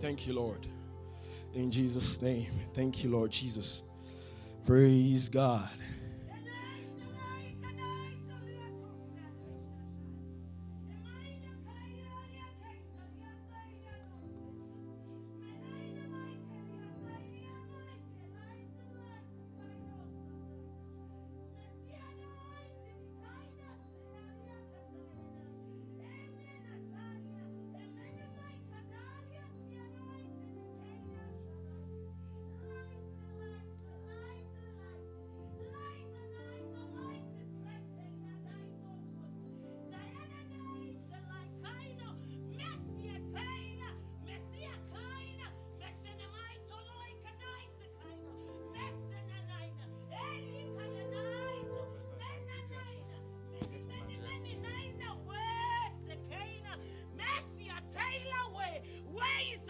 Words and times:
Thank 0.00 0.26
you, 0.26 0.32
Lord. 0.32 0.66
In 1.52 1.70
Jesus' 1.70 2.22
name. 2.22 2.46
Thank 2.72 3.04
you, 3.04 3.10
Lord 3.10 3.30
Jesus. 3.30 3.82
Praise 4.64 5.28
God. 5.28 5.68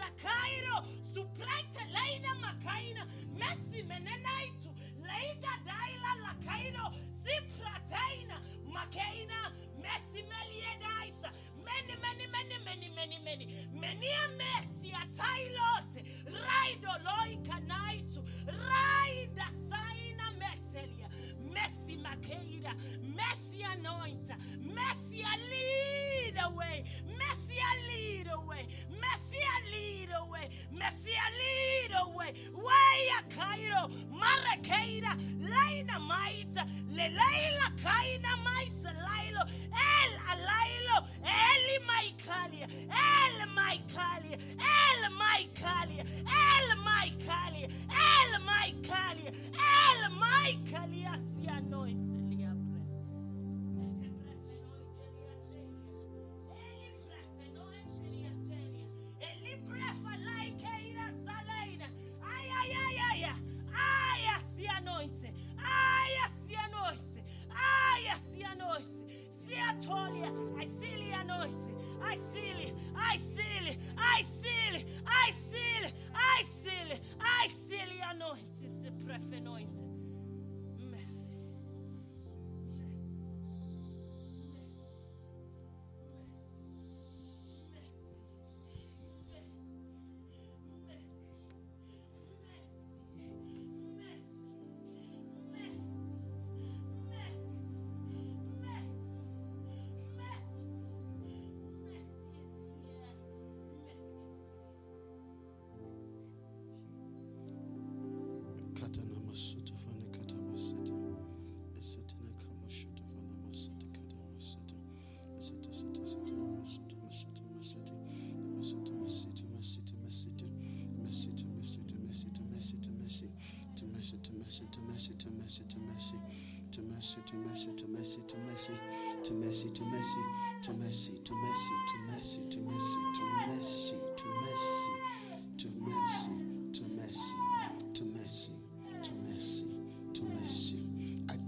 zakairo 0.01 0.77
suplaite 1.13 1.83
leida 1.95 2.35
makaina 2.35 3.05
mesi 3.39 3.83
menenaitu 3.83 4.69
laiga 5.07 5.53
daila 5.65 6.11
lakairo 6.25 6.85
siprateina 7.23 8.37
makaina 8.75 9.39
mesi 9.83 10.21
meliedaisa. 10.31 11.29
Meni 11.65 11.95
meni 12.03 12.25
meni 12.33 12.57
meni 12.65 12.89
meni 12.95 13.17
meni 13.25 13.45
menia 13.81 14.27
mesi 14.39 14.93
atailote 15.01 15.99
raido 16.45 16.91
loikanaitu 17.07 18.21
raida 18.69 19.47
saina 19.69 20.31
metelia. 20.41 21.09
Mesi 21.53 21.97
makeira. 21.97 22.73
Mesi 23.17 23.63
anointa. 23.63 24.35
Mesi 24.77 25.23
lead 25.51 26.37
away. 26.45 26.83
Mesi 27.19 27.59
lead 27.87 28.27
away. 28.27 28.65
Messiah, 29.11 29.59
lead 29.71 30.09
away. 30.21 30.49
Messiah, 30.71 31.31
lead 31.41 31.91
away. 32.05 32.33
Waya 32.55 33.19
Cairo, 33.29 33.89
Marakeira, 34.11 35.17
Laina 35.39 35.99
Maita, 35.99 36.63
Lelaila 36.95 37.67
Kaina 37.83 38.35
Maisa 38.45 38.91
Lailo, 39.05 39.43
El 39.71 40.13
Alailo, 40.31 40.97
Eli 41.23 41.77
Maikalia, 41.89 42.67
El 42.89 43.47
Maikalia, 43.55 44.37
El 44.59 45.11
Maikalia, 45.11 46.05
El 46.25 46.77
Maikalia, 46.85 47.67
El 47.89 48.39
Maikalia, 48.45 49.31
El 49.51 50.11
Maikalia, 50.11 51.19
the 51.41 51.51
anointed. 51.51 52.20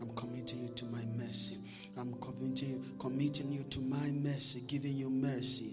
I'm 0.00 0.08
committing 0.14 0.62
you, 0.62 0.68
to 0.74 0.84
my 0.86 1.04
mercy. 1.16 1.56
I'm 1.98 2.14
committing 2.14 2.70
you 2.70 2.82
committing 2.98 3.52
you 3.52 3.64
to 3.64 3.80
my 3.80 4.10
mercy, 4.12 4.62
giving 4.66 4.96
you 4.96 5.10
mercies, 5.10 5.67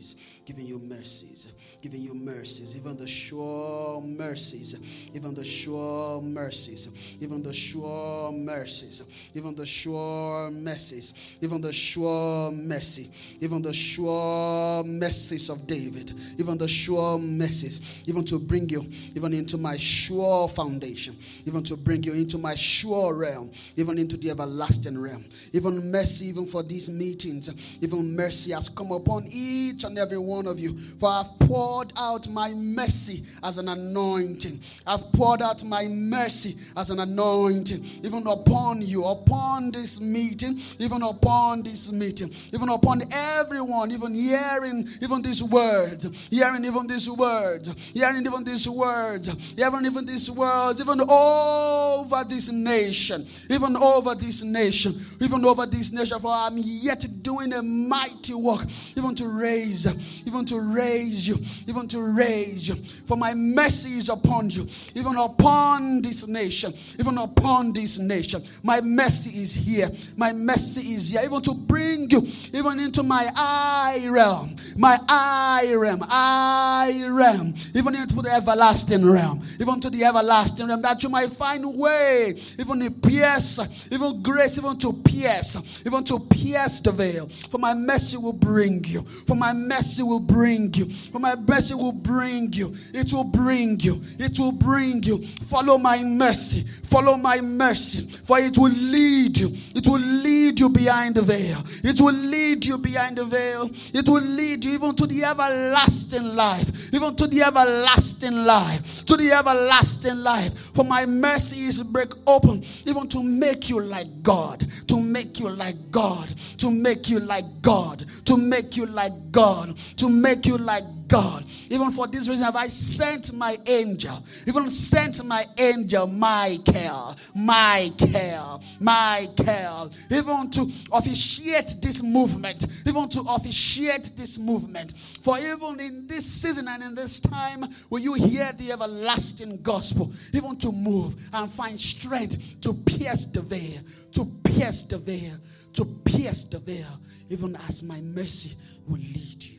giving 0.46 0.66
you 0.68 0.78
mercies, 0.78 1.52
giving 1.82 2.02
you 2.02 2.14
mercies, 2.14 2.78
even 2.78 2.96
the 2.98 3.08
sure 3.08 4.00
mercies, 4.02 4.80
even 5.14 5.34
the 5.34 5.44
sure 5.44 6.22
mercies, 6.22 7.18
even 7.20 7.42
the 7.42 7.52
sure 7.54 8.32
mercies, 8.32 9.32
even 9.34 9.56
the 9.56 9.66
sure 9.66 10.52
mercies, 10.52 11.38
even 11.42 11.62
the 11.62 11.74
sure 11.74 12.52
mercy, 12.52 13.10
even 13.42 13.62
the 13.64 13.74
sure 13.74 14.84
mercies 14.84 15.50
of 15.50 15.66
David, 15.66 16.14
even 16.38 16.60
the 16.60 16.68
sure 16.68 17.18
mercies, 17.18 18.04
even 18.08 18.24
to 18.24 18.38
bring 18.38 18.70
you 18.70 18.86
even 19.16 19.34
into 19.34 19.58
my 19.58 19.76
sure 19.78 20.48
foundation, 20.48 21.16
even 21.46 21.64
to 21.64 21.76
bring 21.76 22.04
you 22.04 22.14
into 22.14 22.38
my 22.38 22.54
sure 22.54 23.18
realm, 23.18 23.50
even 23.78 23.98
into 23.98 24.16
the 24.18 24.30
everlasting 24.30 25.02
realm, 25.02 25.26
even 25.54 25.92
mercy, 25.92 26.28
even 26.28 26.46
for 26.46 26.62
these 26.62 26.88
meetings, 26.88 27.52
even 27.82 28.16
mercy 28.16 28.52
has 28.52 28.70
come 28.70 28.92
upon 28.92 29.26
each 29.32 29.84
and 29.84 29.98
every 29.98 30.20
one 30.20 30.35
of 30.42 30.60
you. 30.60 30.78
For 30.78 31.10
I've 31.10 31.40
poured 31.40 31.94
out 31.98 32.28
my 32.30 32.54
mercy 32.54 33.24
as 33.44 33.58
an 33.58 33.70
anointing. 33.70 34.60
I've 34.86 35.12
poured 35.14 35.42
out 35.42 35.64
my 35.64 35.88
mercy 35.88 36.56
as 36.78 36.90
an 36.90 37.00
anointing, 37.00 37.84
even 38.04 38.28
upon 38.28 38.82
you, 38.82 39.06
upon 39.06 39.72
this 39.72 40.00
meeting, 40.02 40.60
even 40.80 41.02
upon 41.02 41.64
this 41.64 41.92
meeting, 41.92 42.32
even 42.54 42.70
upon 42.70 43.04
everyone, 43.12 43.92
even 43.92 44.14
hearing 44.14 44.88
even 45.02 45.22
these 45.22 45.44
words, 45.44 46.30
hearing 46.30 46.66
even 46.66 46.88
these 46.88 47.10
words, 47.10 47.74
hearing 47.94 48.26
even 48.26 48.44
these 48.44 48.70
words, 48.70 49.54
hearing 49.56 49.86
even 49.86 50.06
these 50.06 50.30
words, 50.32 50.82
even 50.82 51.02
over 51.10 52.24
this 52.24 52.52
nation, 52.52 53.26
even 53.50 53.76
over 53.76 54.16
this 54.16 54.44
nation, 54.44 54.96
even 55.22 55.46
over 55.46 55.66
this 55.66 55.92
nation. 55.92 56.20
For 56.20 56.32
I'm 56.32 56.56
yet 56.58 57.06
doing 57.22 57.54
a 57.54 57.62
mighty 57.62 58.34
work, 58.34 58.66
even 58.96 59.16
to 59.16 59.28
raise, 59.28 59.86
even 60.26 60.46
to 60.46 60.60
raise 60.60 61.28
you, 61.28 61.38
even 61.68 61.88
to 61.88 62.02
raise 62.02 62.68
you. 62.68 62.76
For 63.06 63.18
my 63.18 63.34
mercy 63.34 64.00
is 64.00 64.10
upon 64.10 64.50
you, 64.50 64.68
even 64.96 65.16
upon 65.18 66.02
this 66.02 66.28
nation, 66.28 66.74
even 67.00 67.18
upon 67.18 67.74
this 67.74 68.00
nation. 68.00 68.42
My 68.64 68.82
mercy 68.82 69.38
is 69.42 69.54
here. 69.54 69.88
My 70.18 70.34
mercy 70.34 70.82
is 70.94 71.12
here, 71.12 71.22
even 71.24 71.42
to 71.44 71.54
bring 71.54 72.10
you 72.10 72.22
even 72.54 72.80
into 72.80 73.04
my 73.04 73.28
eye 73.36 74.08
realm, 74.10 74.56
my 74.78 74.98
eye 75.08 75.74
realm, 75.78 76.02
eye 76.10 77.08
realm, 77.10 77.54
even 77.74 77.96
into 77.96 78.16
the 78.16 78.32
everlasting 78.36 79.06
realm, 79.06 79.42
even 79.60 79.80
to 79.80 79.90
the 79.90 80.04
everlasting 80.04 80.68
realm, 80.68 80.82
that 80.82 81.04
you 81.04 81.10
might 81.10 81.30
find 81.30 81.64
way 81.78 82.34
even 82.60 82.80
to 82.80 82.90
pierce, 82.92 83.88
even 83.92 84.22
grace, 84.22 84.58
even 84.58 84.78
to 84.80 84.94
pierce, 84.94 85.84
even 85.86 86.04
to 86.04 86.20
pierce 86.20 86.80
the 86.80 86.92
veil. 86.92 87.28
For 87.50 87.58
my 87.58 87.74
mercy 87.74 88.18
will 88.18 88.34
bring 88.34 88.84
you. 88.86 89.02
For 89.28 89.36
my 89.36 89.54
mercy 89.54 90.04
will 90.04 90.15
bring 90.20 90.74
you. 90.74 90.86
For 90.86 91.20
my 91.20 91.36
mercy 91.48 91.74
will 91.74 91.92
bring 91.92 92.52
you. 92.54 92.74
It 92.94 93.12
will 93.14 93.24
bring 93.24 93.80
you. 93.80 94.00
It 94.20 94.40
will 94.40 94.52
bring 94.52 95.04
you. 95.04 95.24
Follow 95.26 95.78
my 95.78 96.02
mercy. 96.04 96.62
Follow 96.62 97.18
my 97.18 97.42
mercy. 97.42 98.08
For 98.26 98.40
it 98.40 98.58
will 98.58 98.72
lead 98.72 99.38
you. 99.38 99.50
It 99.76 99.88
will 99.88 100.00
lead 100.00 100.60
you 100.60 100.70
behind 100.70 101.16
the 101.16 101.24
veil. 101.24 101.62
It 101.84 102.00
will 102.00 102.14
lead 102.14 102.66
you 102.66 102.78
behind 102.78 103.18
the 103.18 103.26
veil. 103.26 103.70
It 103.94 104.08
will 104.08 104.24
lead 104.24 104.64
you 104.64 104.74
even 104.76 104.96
to 104.96 105.08
the 105.08 105.24
everlasting 105.24 106.36
life. 106.36 106.94
Even 106.94 107.16
to 107.16 107.28
the 107.28 107.42
everlasting 107.44 108.46
life. 108.46 109.06
To 109.06 109.18
the 109.18 109.32
everlasting 109.32 110.18
life. 110.18 110.54
For 110.74 110.84
my 110.86 111.06
mercy 111.06 111.62
is 111.62 111.84
break 111.84 112.10
open. 112.28 112.64
Even 112.86 113.08
to 113.10 113.24
make 113.24 113.70
you 113.70 113.80
like 113.82 114.08
God. 114.24 114.64
To 114.88 115.00
make 115.00 115.40
you 115.40 115.50
like 115.50 115.76
God. 115.92 116.30
To 116.60 116.72
make 116.72 117.10
you 117.10 117.20
like 117.20 117.46
God. 117.62 118.04
To 118.26 118.38
make 118.38 118.78
you 118.78 118.86
like 118.86 119.14
God. 119.32 119.78
To 119.98 120.05
make 120.10 120.46
you 120.46 120.58
like 120.58 120.84
God. 121.08 121.44
Even 121.70 121.92
for 121.92 122.08
this 122.08 122.28
reason 122.28 122.46
have 122.46 122.56
I 122.56 122.68
sent 122.68 123.34
my 123.34 123.56
angel. 123.68 124.24
Even 124.48 124.70
sent 124.70 125.24
my 125.26 125.44
angel, 125.60 126.08
Michael, 126.08 127.16
Michael, 127.36 128.62
Michael. 128.80 129.92
Even 130.12 130.50
to 130.52 130.72
officiate 130.92 131.76
this 131.82 132.04
movement. 132.04 132.68
Even 132.86 133.10
to 133.10 133.22
officiate 133.30 134.12
this 134.18 134.38
movement. 134.38 134.94
For 135.22 135.38
even 135.38 135.80
in 135.80 136.08
this 136.08 136.26
season 136.26 136.68
and 136.68 136.84
in 136.84 136.96
this 136.96 137.20
time, 137.20 137.66
will 137.90 138.00
you 138.00 138.14
hear 138.14 138.52
the 138.58 138.72
everlasting 138.72 139.62
gospel? 139.62 140.12
Even 140.34 140.58
to 140.58 140.72
move 140.72 141.16
and 141.34 141.52
find 141.52 141.80
strength 141.80 142.62
to 142.62 142.74
pierce 142.74 143.26
the 143.26 143.42
veil. 143.42 143.82
To 144.14 144.26
pierce 144.44 144.84
the 144.84 144.98
veil. 144.98 145.38
To 145.74 145.86
pierce 145.86 146.46
the 146.46 146.60
veil. 146.60 147.00
Even 147.30 147.56
as 147.68 147.84
my 147.84 148.00
mercy 148.02 148.56
will 148.88 148.98
lead 148.98 149.44
you. 149.44 149.55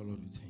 Lord, 0.00 0.18
we 0.18 0.30
thank 0.30 0.49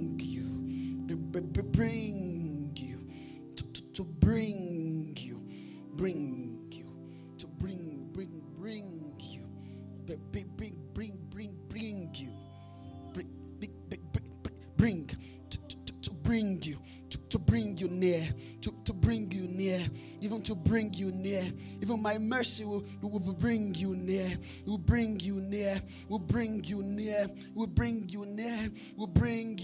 mercy 22.41 22.65
will, 22.65 22.83
will 23.03 23.19
bring 23.33 23.75
you 23.75 23.95
near, 23.95 24.27
will 24.65 24.79
bring 24.79 25.19
you 25.19 25.39
near, 25.41 25.79
will 26.09 26.17
bring 26.17 26.63
you 26.63 26.81
near, 26.81 27.27
will 27.53 27.67
bring 27.67 28.09
you 28.09 28.25
near, 28.25 28.67
will 28.97 29.05
bring 29.05 29.59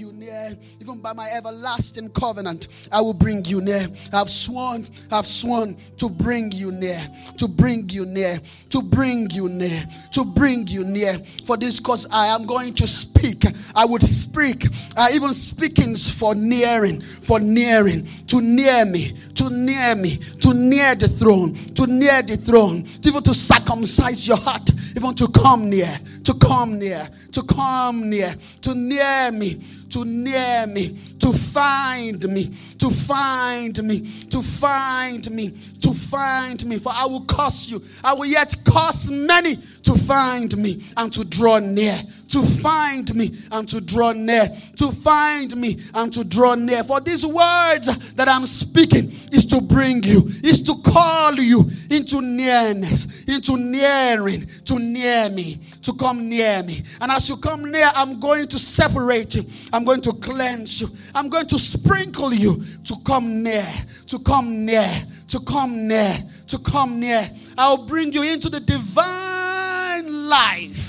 Even 0.79 0.99
by 0.99 1.13
my 1.13 1.29
everlasting 1.29 2.09
covenant, 2.09 2.67
I 2.91 3.01
will 3.01 3.13
bring 3.13 3.43
you 3.45 3.61
near. 3.61 3.87
I've 4.13 4.29
sworn, 4.29 4.85
I've 5.11 5.25
sworn 5.25 5.75
to 5.97 6.09
bring 6.09 6.51
you 6.51 6.71
near, 6.71 6.99
to 7.37 7.47
bring 7.47 7.89
you 7.89 8.05
near, 8.05 8.39
to 8.69 8.81
bring 8.81 9.29
you 9.31 9.49
near, 9.49 9.83
to 10.13 10.23
bring 10.23 10.67
you 10.67 10.83
near. 10.83 11.13
For 11.45 11.57
this 11.57 11.79
cause 11.79 12.07
I 12.11 12.27
am 12.27 12.45
going 12.45 12.73
to 12.75 12.87
speak. 12.87 13.43
I 13.75 13.85
would 13.85 14.03
speak, 14.03 14.65
uh, 14.95 15.09
even 15.13 15.33
speakings 15.33 16.09
for 16.09 16.35
nearing, 16.35 17.01
for 17.01 17.39
nearing, 17.39 18.05
to 18.27 18.41
near 18.41 18.85
me, 18.85 19.13
to 19.35 19.49
near 19.49 19.95
me, 19.95 20.17
to 20.17 20.53
near 20.53 20.95
the 20.95 21.07
throne, 21.07 21.53
to 21.53 21.87
near 21.87 22.21
the 22.21 22.37
throne, 22.37 22.85
even 23.03 23.23
to 23.23 23.33
circumcise 23.33 24.27
your 24.27 24.37
heart, 24.37 24.69
even 24.95 25.13
to 25.15 25.27
come 25.29 25.69
near, 25.69 25.91
to 26.23 26.33
come 26.35 26.79
near, 26.79 27.07
to 27.31 27.43
come 27.43 28.09
near, 28.09 28.33
to 28.61 28.73
near 28.75 29.31
me, 29.31 29.61
to 29.91 30.05
near 30.05 30.65
me, 30.67 30.97
to 31.19 31.31
find 31.33 32.23
me, 32.29 32.45
to 32.79 32.89
find 32.89 33.83
me, 33.83 33.99
to 34.29 34.41
find 34.41 35.31
me, 35.31 35.49
to 35.81 35.93
find 35.93 36.65
me. 36.65 36.77
For 36.77 36.91
I 36.93 37.05
will 37.07 37.25
cause 37.25 37.69
you, 37.69 37.81
I 38.03 38.13
will 38.13 38.25
yet 38.25 38.55
cause 38.65 39.11
many 39.11 39.55
to 39.55 39.93
find 39.95 40.55
me 40.57 40.83
and 40.95 41.11
to 41.13 41.25
draw 41.25 41.59
near, 41.59 41.97
to 42.29 42.41
find 42.43 43.13
me 43.15 43.31
and 43.51 43.67
to 43.69 43.81
draw 43.81 44.11
near, 44.11 44.47
to 44.77 44.91
find 44.91 45.55
me 45.55 45.79
and 45.93 46.11
to 46.13 46.23
draw 46.23 46.55
near. 46.55 46.83
For 46.83 46.99
these 46.99 47.25
words 47.25 48.13
that 48.13 48.27
I'm 48.27 48.45
speaking 48.45 49.11
is 49.31 49.45
to 49.47 49.61
bring 49.61 50.03
you, 50.03 50.23
is 50.43 50.61
to 50.63 50.75
call 50.85 51.33
you 51.35 51.65
into 51.89 52.21
nearness, 52.21 53.25
into 53.25 53.57
nearing, 53.57 54.45
to 54.65 54.79
near 54.79 55.29
me, 55.29 55.59
to 55.83 55.93
come 55.93 56.29
near 56.29 56.63
me. 56.63 56.83
And 57.01 57.11
as 57.11 57.29
you 57.29 57.37
come 57.37 57.71
near, 57.71 57.87
I'm 57.95 58.19
going 58.19 58.47
to 58.49 58.59
separate 58.59 59.35
you, 59.35 59.43
I'm 59.71 59.85
going 59.85 60.01
to 60.01 60.13
cleanse 60.13 60.81
you, 60.81 60.89
I'm 61.15 61.29
going 61.29 61.47
to 61.47 61.59
sprinkle 61.59 62.33
you 62.33 62.61
to 62.85 62.95
come 63.05 63.43
near, 63.43 63.65
to 64.07 64.19
come 64.19 64.65
near, 64.65 64.89
to 65.29 65.39
come 65.41 65.87
near, 65.87 66.13
to 66.47 66.59
come 66.59 66.99
near. 66.99 67.29
I'll 67.57 67.85
bring 67.85 68.11
you 68.11 68.23
into 68.23 68.49
the 68.49 68.59
divine 68.59 70.27
life. 70.29 70.86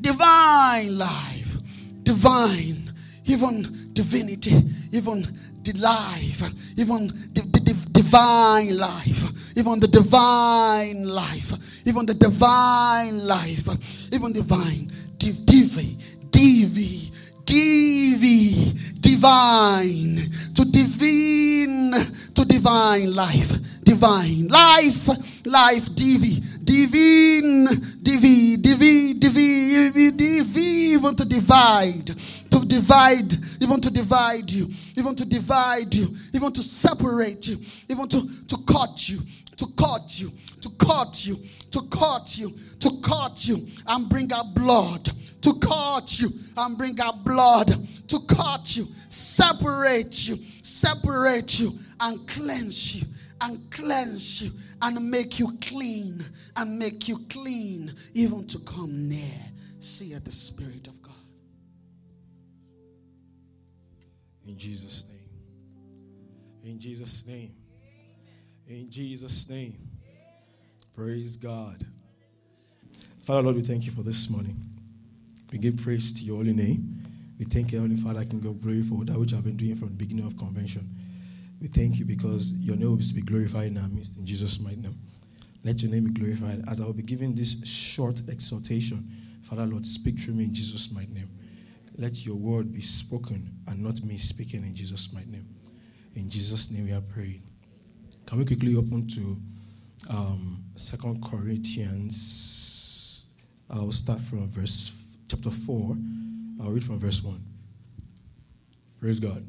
Div- 0.00 0.12
div- 0.12 0.18
divine 0.18 0.98
life. 0.98 1.56
Divine. 2.02 2.92
Even 3.26 3.90
divinity. 3.92 4.54
Even 4.92 5.22
the 5.62 5.72
life. 5.74 6.50
Even 6.76 7.06
the, 7.34 7.42
the 7.52 7.60
div- 7.60 7.92
divine 7.92 8.76
life. 8.76 9.56
Even 9.56 9.80
the 9.80 9.88
divine 9.88 11.04
life. 11.06 11.86
Even 11.86 12.06
the 12.06 12.14
divine 12.14 13.26
life. 13.26 13.68
Even 14.12 14.32
divine. 14.32 14.90
Div- 15.18 15.44
divi. 15.46 15.96
Divi. 16.30 17.10
Divi. 17.44 18.72
Divine. 19.00 20.30
To 20.54 20.64
divine. 20.64 21.92
To 22.34 22.44
divine 22.44 23.14
life. 23.14 23.58
Divine 23.84 24.48
life. 24.48 25.08
Life. 25.46 25.94
Divi. 25.94 26.42
Divine. 26.70 27.66
Divi. 28.00 28.56
Divi. 28.56 29.14
Divi. 29.18 30.12
Divi. 30.12 30.92
Even 30.94 31.16
to 31.16 31.24
divide. 31.24 32.06
To 32.48 32.64
divide. 32.64 33.34
Even 33.60 33.80
to 33.80 33.90
divide 33.90 34.48
you. 34.48 34.70
Even 34.96 35.16
to 35.16 35.28
divide 35.28 35.92
you. 35.92 36.14
Even 36.32 36.52
to 36.52 36.62
separate 36.62 37.48
you. 37.48 37.58
Even 37.88 38.08
to, 38.08 38.22
to 38.46 38.56
cut 38.72 39.08
you. 39.08 39.18
To 39.56 39.66
cut 39.76 40.20
you. 40.20 40.30
To 40.62 40.70
cut 40.78 41.26
you. 41.26 41.36
To 41.72 41.82
cut 41.90 42.38
you. 42.38 42.52
To 42.78 42.90
cut 43.02 43.48
you. 43.48 43.66
And 43.88 44.08
bring 44.08 44.30
out 44.32 44.54
blood. 44.54 45.10
To 45.42 45.54
cut 45.54 46.20
you. 46.20 46.30
And 46.56 46.78
bring 46.78 46.96
out 47.00 47.24
blood. 47.24 47.66
To 48.06 48.20
cut 48.28 48.76
you. 48.76 48.86
Separate 49.08 50.28
you. 50.28 50.36
Separate 50.62 51.58
you. 51.58 51.72
And 52.00 52.28
cleanse 52.28 52.94
you 52.94 53.08
and 53.40 53.70
cleanse 53.70 54.42
you 54.42 54.50
and 54.82 55.10
make 55.10 55.38
you 55.38 55.56
clean 55.60 56.24
and 56.56 56.78
make 56.78 57.08
you 57.08 57.18
clean 57.28 57.92
even 58.14 58.46
to 58.46 58.58
come 58.60 59.08
near. 59.08 59.40
See 59.78 60.12
at 60.14 60.24
the 60.24 60.32
Spirit 60.32 60.86
of 60.88 61.02
God. 61.02 61.14
In 64.46 64.58
Jesus' 64.58 65.06
name. 65.08 66.72
In 66.72 66.78
Jesus' 66.78 67.26
name. 67.26 67.54
In 68.68 68.90
Jesus' 68.90 69.48
name. 69.48 69.74
Praise 70.94 71.36
God. 71.36 71.86
Father, 73.24 73.42
Lord, 73.42 73.56
we 73.56 73.62
thank 73.62 73.86
you 73.86 73.92
for 73.92 74.02
this 74.02 74.28
morning. 74.28 74.56
We 75.50 75.58
give 75.58 75.78
praise 75.78 76.12
to 76.12 76.24
your 76.24 76.36
holy 76.36 76.52
name. 76.52 77.02
We 77.38 77.44
thank 77.46 77.72
you, 77.72 77.80
Heavenly 77.80 78.00
Father, 78.00 78.24
King 78.24 78.44
of 78.46 78.60
glory, 78.60 78.82
for 78.82 79.04
that 79.04 79.18
which 79.18 79.30
have 79.30 79.44
been 79.44 79.56
doing 79.56 79.76
from 79.76 79.88
the 79.88 79.94
beginning 79.94 80.26
of 80.26 80.36
convention. 80.36 80.82
We 81.60 81.68
thank 81.68 81.98
you 81.98 82.06
because 82.06 82.54
your 82.54 82.76
name 82.76 82.90
will 82.90 82.96
be 82.96 83.22
glorified 83.22 83.68
in 83.68 83.78
our 83.78 83.88
midst 83.88 84.16
in 84.16 84.24
Jesus' 84.24 84.60
mighty 84.60 84.80
name. 84.80 84.98
Let 85.62 85.82
your 85.82 85.90
name 85.90 86.04
be 86.04 86.12
glorified. 86.12 86.64
As 86.68 86.80
I 86.80 86.86
will 86.86 86.94
be 86.94 87.02
giving 87.02 87.34
this 87.34 87.62
short 87.66 88.22
exhortation, 88.30 89.06
Father, 89.42 89.66
Lord, 89.66 89.84
speak 89.84 90.18
through 90.18 90.34
me 90.34 90.44
in 90.44 90.54
Jesus' 90.54 90.90
mighty 90.90 91.12
name. 91.12 91.28
Let 91.98 92.24
your 92.24 92.36
word 92.36 92.72
be 92.72 92.80
spoken 92.80 93.50
and 93.68 93.82
not 93.82 94.02
me 94.02 94.16
speaking 94.16 94.64
in 94.64 94.74
Jesus' 94.74 95.12
mighty 95.12 95.30
name. 95.30 95.46
In 96.14 96.30
Jesus' 96.30 96.70
name 96.70 96.86
we 96.86 96.92
are 96.92 97.02
praying. 97.02 97.42
Can 98.24 98.38
we 98.38 98.46
quickly 98.46 98.74
open 98.74 99.06
to 99.08 99.36
um, 100.08 100.64
2 100.76 101.20
Corinthians? 101.22 103.26
I'll 103.68 103.92
start 103.92 104.20
from 104.20 104.50
verse 104.50 104.92
chapter 105.28 105.50
4. 105.50 105.96
I'll 106.62 106.70
read 106.70 106.84
from 106.84 106.98
verse 106.98 107.22
1. 107.22 107.38
Praise 108.98 109.20
God. 109.20 109.44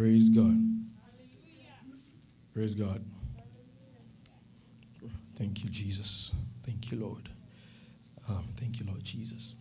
Praise 0.00 0.30
God. 0.30 0.56
Praise 2.54 2.74
God. 2.74 3.04
Thank 5.36 5.62
you, 5.62 5.68
Jesus. 5.68 6.32
Thank 6.62 6.90
you, 6.90 7.00
Lord. 7.00 7.28
Um, 8.26 8.46
thank 8.56 8.80
you, 8.80 8.86
Lord 8.86 9.04
Jesus. 9.04 9.56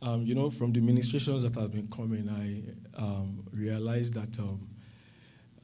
Um, 0.00 0.22
you 0.22 0.36
know, 0.36 0.50
from 0.50 0.72
the 0.72 0.80
ministrations 0.80 1.42
that 1.42 1.60
have 1.60 1.72
been 1.72 1.88
coming, 1.88 2.28
I 2.28 3.02
um, 3.02 3.44
realized 3.52 4.14
that 4.14 4.38
um, 4.38 4.68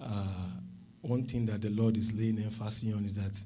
uh, 0.00 0.48
one 1.02 1.22
thing 1.22 1.46
that 1.46 1.62
the 1.62 1.70
Lord 1.70 1.96
is 1.96 2.18
laying 2.18 2.38
emphasis 2.42 2.92
on 2.92 3.04
is 3.04 3.14
that, 3.14 3.40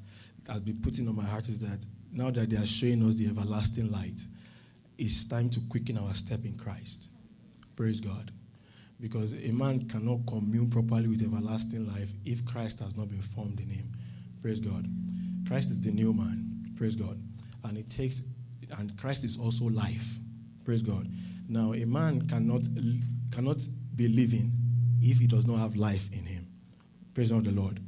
has 0.50 0.62
been 0.62 0.78
putting 0.78 1.06
on 1.06 1.16
my 1.16 1.24
heart 1.24 1.50
is 1.50 1.60
that 1.60 1.84
now 2.10 2.30
that 2.30 2.48
they 2.48 2.56
are 2.56 2.64
showing 2.64 3.06
us 3.06 3.16
the 3.16 3.26
everlasting 3.26 3.92
light, 3.92 4.22
it's 4.96 5.28
time 5.28 5.50
to 5.50 5.60
quicken 5.68 5.98
our 5.98 6.14
step 6.14 6.46
in 6.46 6.56
Christ. 6.56 7.10
Praise 7.76 8.00
God. 8.00 8.32
Because 9.00 9.34
a 9.34 9.52
man 9.52 9.86
cannot 9.88 10.26
commune 10.26 10.70
properly 10.70 11.08
with 11.08 11.22
everlasting 11.22 11.86
life 11.86 12.12
if 12.24 12.44
Christ 12.44 12.80
has 12.80 12.96
not 12.96 13.08
been 13.08 13.20
formed 13.20 13.60
in 13.60 13.68
him. 13.68 13.92
Praise 14.40 14.60
God. 14.60 14.86
Christ 15.46 15.70
is 15.70 15.80
the 15.80 15.90
new 15.90 16.12
man. 16.12 16.72
Praise 16.76 16.96
God. 16.96 17.20
And 17.64 17.76
it 17.76 17.88
takes, 17.88 18.22
and 18.78 18.96
Christ 18.96 19.24
is 19.24 19.38
also 19.38 19.66
life. 19.66 20.16
Praise 20.64 20.82
God. 20.82 21.08
Now, 21.48 21.74
a 21.74 21.84
man 21.84 22.26
cannot, 22.26 22.62
cannot 23.30 23.60
be 23.94 24.08
living 24.08 24.52
if 25.00 25.18
he 25.18 25.26
does 25.26 25.46
not 25.46 25.58
have 25.58 25.76
life 25.76 26.08
in 26.12 26.24
him. 26.24 26.46
Praise 27.14 27.30
the 27.30 27.52
Lord. 27.52 27.80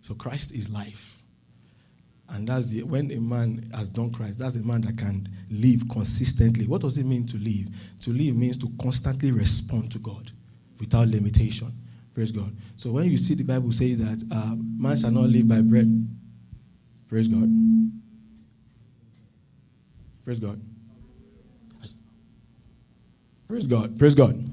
So 0.00 0.14
Christ 0.14 0.54
is 0.54 0.70
life. 0.70 1.17
And 2.30 2.46
that's 2.46 2.68
the 2.68 2.82
when 2.82 3.10
a 3.10 3.20
man 3.20 3.70
has 3.74 3.88
done 3.88 4.10
Christ, 4.12 4.38
that's 4.38 4.56
a 4.56 4.62
man 4.62 4.82
that 4.82 4.98
can 4.98 5.28
live 5.50 5.82
consistently. 5.90 6.66
What 6.66 6.82
does 6.82 6.98
it 6.98 7.06
mean 7.06 7.26
to 7.26 7.38
live? 7.38 7.68
To 8.00 8.10
live 8.10 8.36
means 8.36 8.58
to 8.58 8.70
constantly 8.80 9.32
respond 9.32 9.90
to 9.92 9.98
God 9.98 10.30
without 10.78 11.08
limitation. 11.08 11.72
Praise 12.14 12.30
God. 12.30 12.54
So 12.76 12.92
when 12.92 13.06
you 13.06 13.16
see 13.16 13.34
the 13.34 13.44
Bible 13.44 13.72
says 13.72 13.98
that 13.98 14.22
uh, 14.30 14.54
man 14.56 14.96
shall 14.96 15.10
not 15.10 15.30
live 15.30 15.48
by 15.48 15.60
bread, 15.60 16.08
praise 17.08 17.28
God. 17.28 17.48
Praise 20.24 20.40
God. 20.40 20.60
Praise 23.46 23.66
God. 23.66 23.98
Praise 23.98 24.14
God. 24.14 24.44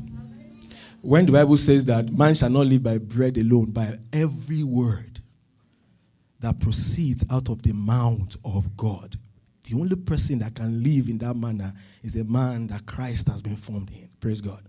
When 1.01 1.25
the 1.25 1.33
Bible 1.33 1.57
says 1.57 1.85
that 1.85 2.09
man 2.11 2.35
shall 2.35 2.49
not 2.49 2.67
live 2.67 2.83
by 2.83 2.97
bread 2.97 3.37
alone, 3.37 3.71
by 3.71 3.97
every 4.13 4.63
word 4.63 5.14
that 6.45 6.59
proceeds 6.59 7.25
out 7.31 7.49
of 7.49 7.63
the 7.63 7.73
mouth 7.73 8.37
of 8.45 8.77
God. 8.77 9.17
The 9.63 9.75
only 9.75 9.95
person 9.95 10.37
that 10.39 10.53
can 10.53 10.83
live 10.83 11.09
in 11.09 11.17
that 11.17 11.35
manner 11.35 11.73
is 12.03 12.15
a 12.17 12.23
man 12.23 12.67
that 12.67 12.85
Christ 12.85 13.29
has 13.29 13.41
been 13.41 13.55
formed 13.55 13.89
in. 13.89 14.07
Praise 14.19 14.41
God. 14.41 14.61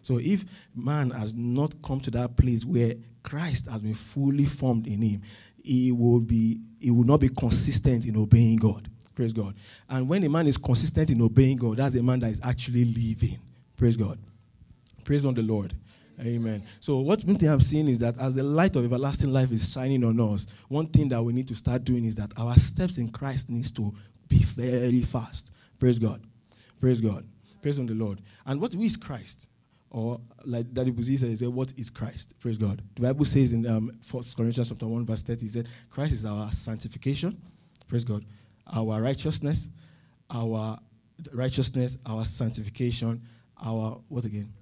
So 0.00 0.18
if 0.18 0.46
man 0.74 1.10
has 1.10 1.34
not 1.34 1.74
come 1.82 2.00
to 2.00 2.10
that 2.12 2.34
place 2.38 2.64
where 2.64 2.94
Christ 3.22 3.68
has 3.68 3.82
been 3.82 3.94
fully 3.94 4.46
formed 4.46 4.86
in 4.86 5.02
him, 5.02 5.22
he 5.62 5.92
will 5.92 6.20
be 6.20 6.60
he 6.80 6.90
will 6.90 7.04
not 7.04 7.20
be 7.20 7.28
consistent 7.28 8.06
in 8.06 8.16
obeying 8.16 8.56
God. 8.56 8.88
Praise 9.14 9.34
God. 9.34 9.54
And 9.90 10.08
when 10.08 10.24
a 10.24 10.30
man 10.30 10.46
is 10.46 10.56
consistent 10.56 11.10
in 11.10 11.20
obeying 11.20 11.58
God, 11.58 11.76
that's 11.76 11.94
a 11.96 12.02
man 12.02 12.20
that 12.20 12.30
is 12.30 12.40
actually 12.42 12.86
living. 12.86 13.38
Praise 13.76 13.98
God. 13.98 14.18
Praise 15.04 15.26
on 15.26 15.34
the 15.34 15.42
Lord. 15.42 15.74
Amen. 16.20 16.64
So 16.80 16.98
what 16.98 17.22
one 17.24 17.36
thing 17.36 17.48
I'm 17.48 17.60
seeing 17.60 17.86
is 17.88 17.98
that 18.00 18.18
as 18.18 18.34
the 18.34 18.42
light 18.42 18.74
of 18.74 18.84
everlasting 18.84 19.32
life 19.32 19.52
is 19.52 19.72
shining 19.72 20.02
on 20.02 20.18
us, 20.20 20.46
one 20.68 20.86
thing 20.86 21.08
that 21.10 21.22
we 21.22 21.32
need 21.32 21.46
to 21.48 21.54
start 21.54 21.84
doing 21.84 22.04
is 22.04 22.16
that 22.16 22.32
our 22.36 22.56
steps 22.56 22.98
in 22.98 23.08
Christ 23.10 23.48
needs 23.48 23.70
to 23.72 23.94
be 24.26 24.38
very 24.38 25.02
fast. 25.02 25.52
Praise 25.78 25.98
God. 25.98 26.20
Praise 26.80 27.00
God. 27.00 27.24
Praise 27.62 27.78
on 27.78 27.86
the 27.86 27.94
Lord. 27.94 28.20
And 28.46 28.60
what 28.60 28.74
is 28.74 28.96
Christ? 28.96 29.48
Or 29.90 30.20
like 30.44 30.72
Daddy 30.72 30.92
Buzi 30.92 31.18
said, 31.18 31.48
what 31.48 31.72
is 31.76 31.88
Christ? 31.88 32.34
Praise 32.40 32.58
God. 32.58 32.82
The 32.96 33.02
Bible 33.02 33.24
says 33.24 33.52
in 33.52 33.66
um, 33.66 33.92
1 34.10 34.22
Corinthians 34.36 34.68
chapter 34.68 34.86
1, 34.86 35.06
verse 35.06 35.22
30, 35.22 35.44
he 35.44 35.48
said, 35.48 35.68
Christ 35.88 36.12
is 36.12 36.26
our 36.26 36.50
sanctification. 36.52 37.40
Praise 37.86 38.04
God. 38.04 38.24
Our 38.74 39.00
righteousness, 39.00 39.68
our 40.30 40.78
righteousness, 41.32 41.96
our 42.04 42.24
sanctification, 42.24 43.22
our 43.64 44.00
what 44.08 44.24
again? 44.24 44.52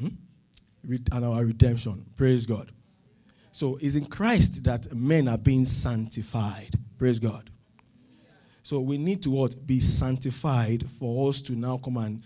Hmm? 0.00 0.08
And 0.82 1.24
our 1.24 1.44
redemption. 1.44 2.06
Praise 2.16 2.46
God. 2.46 2.70
So 3.52 3.78
it's 3.80 3.94
in 3.94 4.06
Christ 4.06 4.64
that 4.64 4.94
men 4.94 5.28
are 5.28 5.38
being 5.38 5.64
sanctified. 5.64 6.74
Praise 6.96 7.18
God. 7.18 7.50
So 8.62 8.80
we 8.80 8.98
need 8.98 9.22
to 9.22 9.30
what? 9.30 9.66
Be 9.66 9.80
sanctified 9.80 10.88
for 10.98 11.28
us 11.28 11.42
to 11.42 11.52
now 11.54 11.78
come 11.78 11.96
and 11.96 12.22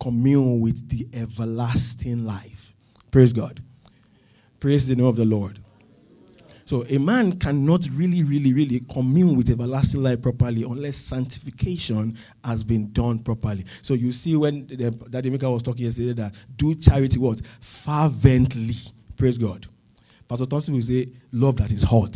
commune 0.00 0.60
with 0.60 0.88
the 0.88 1.08
everlasting 1.18 2.24
life. 2.24 2.74
Praise 3.10 3.32
God. 3.32 3.62
Praise 4.60 4.86
the 4.88 4.96
name 4.96 5.06
of 5.06 5.16
the 5.16 5.24
Lord. 5.24 5.58
So 6.68 6.84
a 6.90 6.98
man 6.98 7.38
cannot 7.38 7.88
really, 7.94 8.22
really, 8.24 8.52
really 8.52 8.80
commune 8.92 9.38
with 9.38 9.48
everlasting 9.48 10.02
life 10.02 10.20
properly 10.20 10.64
unless 10.64 10.96
sanctification 10.96 12.18
has 12.44 12.62
been 12.62 12.92
done 12.92 13.20
properly. 13.20 13.64
So 13.80 13.94
you 13.94 14.12
see 14.12 14.36
when 14.36 14.66
the, 14.66 14.90
Daddy 14.90 15.30
Maker 15.30 15.48
was 15.48 15.62
talking 15.62 15.86
yesterday 15.86 16.12
that 16.12 16.34
do 16.56 16.74
charity 16.74 17.18
what? 17.18 17.40
Fervently. 17.62 18.74
Praise 19.16 19.38
God. 19.38 19.66
Pastor 20.28 20.44
Thompson 20.44 20.74
will 20.74 20.82
say, 20.82 21.08
love 21.32 21.56
that 21.56 21.72
is 21.72 21.84
hot. 21.84 22.14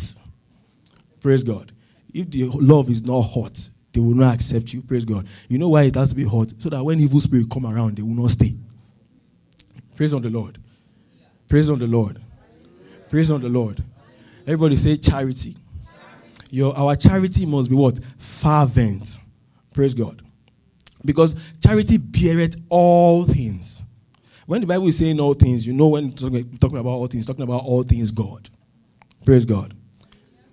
Praise 1.19 1.43
God. 1.43 1.71
If 2.13 2.29
the 2.29 2.43
love 2.43 2.91
is 2.91 3.03
not 3.03 3.21
hot, 3.21 3.57
they 3.91 4.01
will 4.01 4.13
not 4.13 4.35
accept 4.35 4.71
you. 4.71 4.83
Praise 4.83 5.03
God. 5.03 5.27
You 5.47 5.57
know 5.57 5.69
why 5.69 5.85
it 5.85 5.95
has 5.95 6.09
to 6.09 6.15
be 6.15 6.25
hot? 6.25 6.53
So 6.59 6.69
that 6.69 6.83
when 6.83 6.99
evil 6.99 7.21
spirit 7.21 7.49
come 7.51 7.65
around, 7.65 7.97
they 7.97 8.03
will 8.03 8.21
not 8.21 8.29
stay. 8.29 8.53
Praise 9.95 10.13
on 10.13 10.21
the 10.21 10.29
Lord. 10.29 10.59
Praise 11.47 11.71
on 11.71 11.79
the 11.79 11.87
Lord. 11.87 12.21
Praise 13.09 13.31
on 13.31 13.41
the 13.41 13.49
Lord. 13.49 13.83
Everybody 14.45 14.75
say 14.75 14.97
charity. 14.97 15.57
Your, 16.49 16.77
our 16.77 16.95
charity 16.95 17.45
must 17.45 17.69
be 17.69 17.75
what? 17.75 17.99
Fervent. 18.17 19.19
Praise 19.73 19.93
God. 19.93 20.21
Because 21.05 21.35
charity 21.65 21.97
beareth 21.97 22.55
all 22.69 23.23
things. 23.25 23.83
When 24.45 24.61
the 24.61 24.67
Bible 24.67 24.87
is 24.87 24.97
saying 24.97 25.19
all 25.19 25.33
things, 25.33 25.65
you 25.65 25.73
know 25.73 25.87
when 25.87 26.11
talking, 26.11 26.57
talking 26.57 26.77
about 26.77 26.91
all 26.91 27.07
things, 27.07 27.25
talking 27.25 27.43
about 27.43 27.63
all 27.63 27.83
things 27.83 28.11
God. 28.11 28.49
Praise 29.25 29.45
God. 29.45 29.73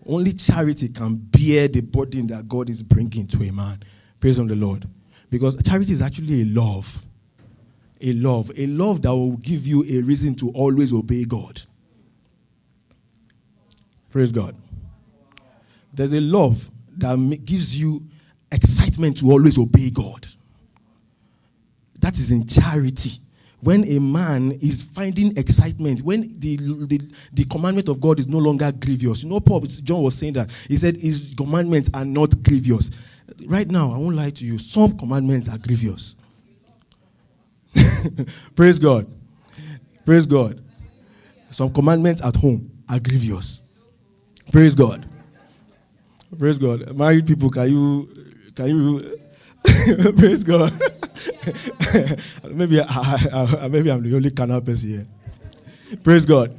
Only 0.07 0.33
charity 0.33 0.89
can 0.89 1.17
bear 1.17 1.69
the 1.69 1.81
burden 1.83 2.29
that 2.29 2.49
God 2.49 2.71
is 2.71 2.83
bringing 2.83 3.27
to 3.29 3.43
a 3.45 3.53
man. 3.53 3.83
Praise 4.21 4.39
on 4.39 4.47
the 4.47 4.57
Lord. 4.57 4.87
Because 5.29 5.61
charity 5.63 5.93
is 5.93 6.03
actually 6.03 6.43
a 6.43 6.45
love. 6.47 7.05
A 8.01 8.13
love. 8.15 8.51
A 8.57 8.67
love 8.67 9.03
that 9.03 9.11
will 9.11 9.37
give 9.37 9.67
you 9.67 9.85
a 9.85 10.03
reason 10.03 10.35
to 10.37 10.51
always 10.51 10.93
obey 10.93 11.25
God. 11.25 11.61
Praise 14.11 14.33
God. 14.33 14.57
There's 15.93 16.13
a 16.13 16.21
love 16.21 16.71
that 16.99 17.17
gives 17.45 17.79
you 17.79 18.03
excitement 18.53 19.19
to 19.19 19.31
always 19.31 19.59
obey 19.59 19.91
God. 19.91 20.27
That 22.01 22.19
is 22.19 22.33
in 22.33 22.47
charity. 22.47 23.19
When 23.61 23.87
a 23.89 23.99
man 23.99 24.53
is 24.53 24.83
finding 24.83 25.37
excitement, 25.37 26.01
when 26.01 26.23
the, 26.39 26.57
the, 26.57 27.01
the 27.33 27.45
commandment 27.45 27.89
of 27.89 28.01
God 28.01 28.19
is 28.19 28.27
no 28.27 28.39
longer 28.39 28.73
grievous. 28.73 29.23
You 29.23 29.29
know, 29.29 29.41
Paul, 29.41 29.61
John 29.61 30.03
was 30.03 30.15
saying 30.15 30.33
that. 30.35 30.51
He 30.67 30.79
said 30.79 30.97
his 30.97 31.35
commandments 31.37 31.91
are 31.93 32.07
not 32.07 32.43
grievous. 32.43 32.91
Right 33.45 33.71
now, 33.71 33.93
I 33.93 33.99
won't 33.99 34.17
lie 34.17 34.31
to 34.31 34.45
you, 34.45 34.59
some 34.59 34.97
commandments 34.97 35.49
are 35.49 35.59
grievous. 35.59 36.17
Praise 38.57 38.79
God. 38.79 39.07
Praise 40.07 40.27
God. 40.27 40.65
Some 41.51 41.71
commandments 41.73 42.25
at 42.25 42.37
home 42.37 42.71
are 42.89 42.99
grievous. 42.99 43.63
Praise 44.51 44.75
God. 44.75 45.07
Praise 46.39 46.59
God. 46.59 46.97
Married 46.97 47.27
people, 47.27 47.51
can 47.51 47.71
you 47.71 48.09
can 48.55 48.69
you 48.69 49.19
praise 50.17 50.43
God? 50.43 50.73
maybe 52.51 52.81
I, 52.81 52.87
I, 53.63 53.69
maybe 53.69 53.91
I'm 53.91 54.03
the 54.03 54.15
only 54.15 54.31
carnal 54.31 54.61
person 54.61 54.91
here. 54.91 55.07
Praise 56.03 56.25
God. 56.25 56.59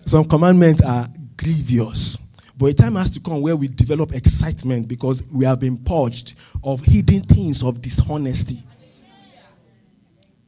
Some 0.00 0.24
commandments 0.24 0.82
are 0.82 1.08
grievous. 1.36 2.18
But 2.56 2.66
a 2.66 2.74
time 2.74 2.94
has 2.96 3.10
to 3.12 3.20
come 3.20 3.40
where 3.40 3.56
we 3.56 3.68
develop 3.68 4.12
excitement 4.12 4.88
because 4.88 5.24
we 5.32 5.44
have 5.44 5.58
been 5.58 5.78
purged 5.78 6.34
of 6.62 6.80
hidden 6.82 7.22
things 7.22 7.62
of 7.62 7.80
dishonesty. 7.80 8.62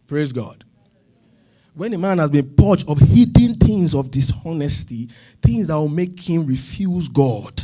Praise 0.07 0.33
God. 0.33 0.65
When 1.75 1.93
a 1.93 1.99
man 1.99 2.19
has 2.19 2.31
been 2.31 2.55
purged 2.55 2.89
of 2.89 2.99
hidden 3.01 3.55
things 3.55 3.95
of 3.95 4.11
dishonesty, 4.11 5.09
things 5.43 5.67
that 5.67 5.75
will 5.75 5.89
make 5.89 6.21
him 6.21 6.47
refuse 6.47 7.09
God. 7.09 7.63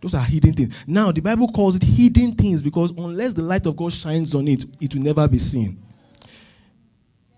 Those 0.00 0.14
are 0.14 0.22
hidden 0.22 0.52
things. 0.52 0.84
Now, 0.86 1.12
the 1.12 1.20
Bible 1.20 1.48
calls 1.48 1.76
it 1.76 1.82
hidden 1.82 2.34
things 2.34 2.62
because 2.62 2.92
unless 2.92 3.34
the 3.34 3.42
light 3.42 3.66
of 3.66 3.76
God 3.76 3.92
shines 3.92 4.34
on 4.34 4.48
it, 4.48 4.64
it 4.80 4.94
will 4.94 5.02
never 5.02 5.28
be 5.28 5.38
seen. 5.38 5.82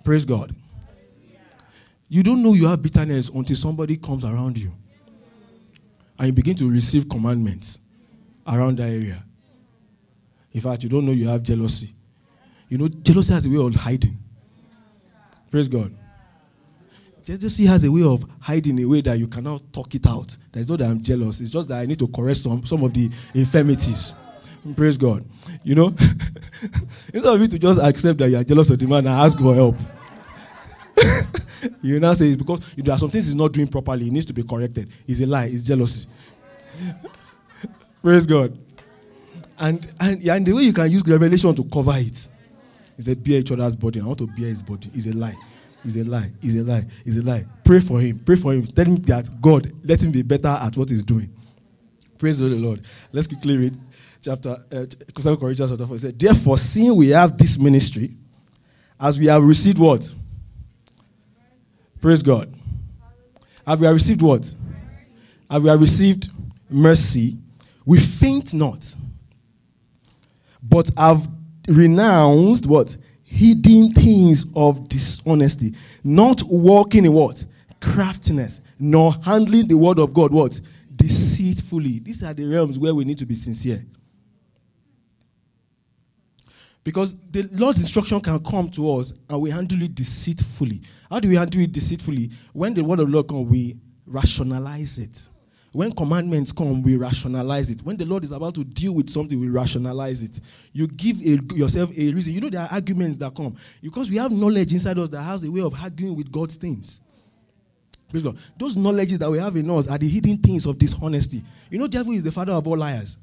Praise 0.05 0.25
God. 0.25 0.55
You 2.09 2.23
don't 2.23 2.43
know 2.43 2.55
you 2.55 2.67
have 2.69 2.83
bitterness 2.83 3.29
until 3.29 3.57
somebody 3.57 3.97
comes 3.97 4.25
around 4.25 4.59
you 4.59 4.73
and 6.19 6.27
you 6.29 6.33
begin 6.33 6.57
to 6.57 6.71
receive 6.71 7.09
commandments 7.09 7.81
around 8.47 8.79
that 8.79 8.88
area. 8.88 9.23
In 10.53 10.61
fact, 10.61 10.83
you 10.83 10.88
don't 10.88 11.05
know 11.05 11.12
you 11.12 11.29
have 11.29 11.43
jealousy. 11.43 11.91
You 12.69 12.79
know, 12.79 12.88
jealousy 12.88 13.35
has 13.35 13.47
a 13.47 13.50
way 13.50 13.57
of 13.57 13.75
hiding. 13.75 14.19
Praise 15.50 15.69
God. 15.69 15.95
Jealousy 17.25 17.67
has 17.67 17.85
a 17.85 17.93
way 17.93 18.02
of 18.02 18.25
hiding 18.40 18.81
a 18.81 18.87
way 18.87 19.02
that 19.02 19.19
you 19.19 19.26
cannot 19.26 19.62
talk 19.73 19.95
it 19.95 20.07
out. 20.07 20.35
That's 20.50 20.69
not 20.69 20.78
that 20.78 20.88
I'm 20.88 21.00
jealous. 21.02 21.40
It's 21.40 21.50
just 21.50 21.69
that 21.69 21.81
I 21.81 21.87
need 21.87 21.99
to 21.99 22.09
correct 22.09 22.38
some, 22.38 22.64
some 22.64 22.83
of 22.83 22.95
the 22.95 23.11
infirmities. 23.35 24.14
Praise 24.75 24.97
God. 24.97 25.25
You 25.62 25.75
know, 25.75 25.87
instead 27.12 27.25
of 27.26 27.40
you 27.40 27.49
to 27.49 27.59
just 27.59 27.81
accept 27.83 28.19
that 28.21 28.31
you 28.31 28.37
are 28.38 28.45
jealous 28.45 28.71
of 28.71 28.78
the 28.78 28.87
man 28.87 29.07
and 29.07 29.09
ask 29.09 29.38
for 29.38 29.55
help, 29.55 29.76
you 31.83 32.00
now 32.00 32.14
say 32.14 32.28
it's 32.28 32.37
because 32.37 32.61
there 32.75 32.95
are 32.95 32.99
some 32.99 33.11
things 33.11 33.26
he's 33.26 33.35
not 33.35 33.52
doing 33.52 33.69
properly. 33.69 34.05
He 34.05 34.11
needs 34.11 34.26
to 34.26 34.33
be 34.33 34.43
corrected. 34.43 34.90
It's 35.07 35.21
a 35.21 35.26
lie. 35.26 35.47
It's 35.47 35.62
jealousy. 35.62 36.09
Praise 38.02 38.26
God. 38.26 38.59
And, 39.59 39.87
and, 40.00 40.23
and 40.23 40.47
the 40.47 40.52
way 40.52 40.62
you 40.62 40.73
can 40.73 40.90
use 40.90 41.07
revelation 41.07 41.55
to 41.55 41.64
cover 41.64 41.93
it. 41.95 42.28
He 42.99 43.02
said, 43.05 43.23
bear 43.23 43.38
each 43.38 43.52
other's 43.52 43.76
body. 43.76 44.00
I 44.00 44.05
want 44.05 44.19
to 44.19 44.26
bear 44.26 44.49
his 44.49 44.62
body. 44.62 44.90
It's 44.93 45.07
a 45.07 45.12
lie. 45.12 45.37
It's 45.85 45.95
a 45.97 46.02
lie. 46.02 46.33
It's 46.43 46.57
a 46.57 46.64
lie. 46.64 46.85
It's 47.07 47.17
a 47.17 47.23
lie. 47.23 47.47
Pray 47.64 47.78
for 47.78 48.00
him. 48.00 48.19
Pray 48.19 48.35
for 48.35 48.52
him. 48.52 48.67
Tell 48.67 48.85
him 48.85 48.97
that 48.97 49.40
God, 49.40 49.73
let 49.85 50.02
him 50.02 50.11
be 50.11 50.23
better 50.23 50.49
at 50.49 50.76
what 50.76 50.90
he's 50.90 51.05
doing. 51.05 51.33
Praise 52.19 52.38
the 52.38 52.49
Lord. 52.49 52.81
Let's 53.12 53.28
quickly 53.28 53.57
read 53.57 53.78
chapter, 54.21 54.50
uh, 54.73 54.87
Corinthians 55.14 55.71
chapter 55.71 55.87
4. 55.87 55.95
He 55.95 55.99
said, 55.99 56.19
Therefore, 56.19 56.59
seeing 56.59 56.97
we 56.97 57.11
have 57.11 57.38
this 57.38 57.57
ministry, 57.57 58.17
as 59.00 59.17
we 59.17 59.26
have 59.26 59.45
received 59.45 59.78
what? 59.78 60.12
Praise 62.00 62.23
God. 62.23 62.52
Have 63.64 63.78
we 63.78 63.87
have 63.87 63.95
received 63.95 64.23
what? 64.23 64.52
Have 65.49 65.62
we 65.62 65.69
have 65.69 65.81
received 65.81 66.31
mercy? 66.69 67.37
We 67.85 68.00
faint 68.00 68.52
not, 68.52 68.95
but 70.61 70.90
have 70.99 71.28
renounced 71.69 72.67
what? 72.67 72.97
Hidden 73.25 73.93
things 73.93 74.47
of 74.57 74.89
dishonesty, 74.89 75.75
not 76.03 76.43
walking 76.45 77.05
in 77.05 77.13
what? 77.13 77.45
Craftiness, 77.81 78.63
nor 78.79 79.13
handling 79.23 79.69
the 79.69 79.77
word 79.77 79.99
of 79.99 80.15
God 80.15 80.33
what? 80.33 80.59
Deceitfully. 80.97 82.01
These 82.01 82.23
are 82.25 82.35
the 82.35 82.47
realms 82.47 82.79
where 82.79 82.95
we 82.95 83.05
need 83.05 83.19
to 83.19 83.27
be 83.27 83.35
sincere. 83.35 83.85
Because 86.83 87.17
the 87.31 87.43
Lord's 87.53 87.81
instruction 87.81 88.19
can 88.21 88.43
come 88.43 88.71
to 88.71 88.95
us 88.95 89.13
and 89.29 89.41
we 89.43 89.51
handle 89.51 89.83
it 89.83 89.95
deceitfully. 89.95 90.81
How 91.11 91.21
do 91.21 91.29
we 91.29 91.37
handle 91.37 91.61
it 91.61 91.71
deceitfully? 91.71 92.31
When 92.55 92.73
the 92.73 92.83
word 92.83 93.01
of 93.01 93.09
the 93.09 93.13
Lord 93.13 93.29
comes, 93.29 93.51
we 93.51 93.77
rationalize 94.07 94.99
it. 94.99 95.29
When 95.72 95.92
commandments 95.92 96.50
come, 96.50 96.83
we 96.83 96.96
rationalize 96.96 97.68
it. 97.68 97.83
When 97.83 97.96
the 97.96 98.07
Lord 98.07 98.24
is 98.24 98.33
about 98.33 98.54
to 98.54 98.64
deal 98.64 98.94
with 98.94 99.11
something, 99.11 99.38
we 99.38 99.48
rationalize 99.48 100.22
it. 100.22 100.40
You 100.72 100.87
give 100.87 101.20
a, 101.20 101.54
yourself 101.54 101.90
a 101.90 102.12
reason. 102.12 102.33
You 102.33 102.40
know, 102.40 102.48
there 102.48 102.62
are 102.62 102.68
arguments 102.72 103.18
that 103.18 103.35
come 103.35 103.54
because 103.83 104.09
we 104.09 104.16
have 104.16 104.33
knowledge 104.33 104.72
inside 104.72 104.98
us 104.98 105.11
that 105.11 105.22
has 105.22 105.44
a 105.44 105.50
way 105.50 105.61
of 105.61 105.74
arguing 105.74 106.16
with 106.16 106.33
God's 106.33 106.57
things. 106.57 107.02
Praise 108.11 108.24
God. 108.24 108.38
Those 108.57 108.76
knowledges 108.76 109.18
that 109.18 109.31
we 109.31 109.38
have 109.38 109.54
in 109.57 109.70
us 109.70 109.88
are 109.88 109.98
the 109.98 110.09
hidden 110.09 110.38
things 110.38 110.64
of 110.64 110.78
dishonesty. 110.78 111.42
You 111.70 111.78
know, 111.78 111.87
devil 111.87 112.14
is 112.14 112.24
the 112.24 112.33
father 112.33 112.52
of 112.52 112.66
all 112.66 112.78
liars. 112.78 113.18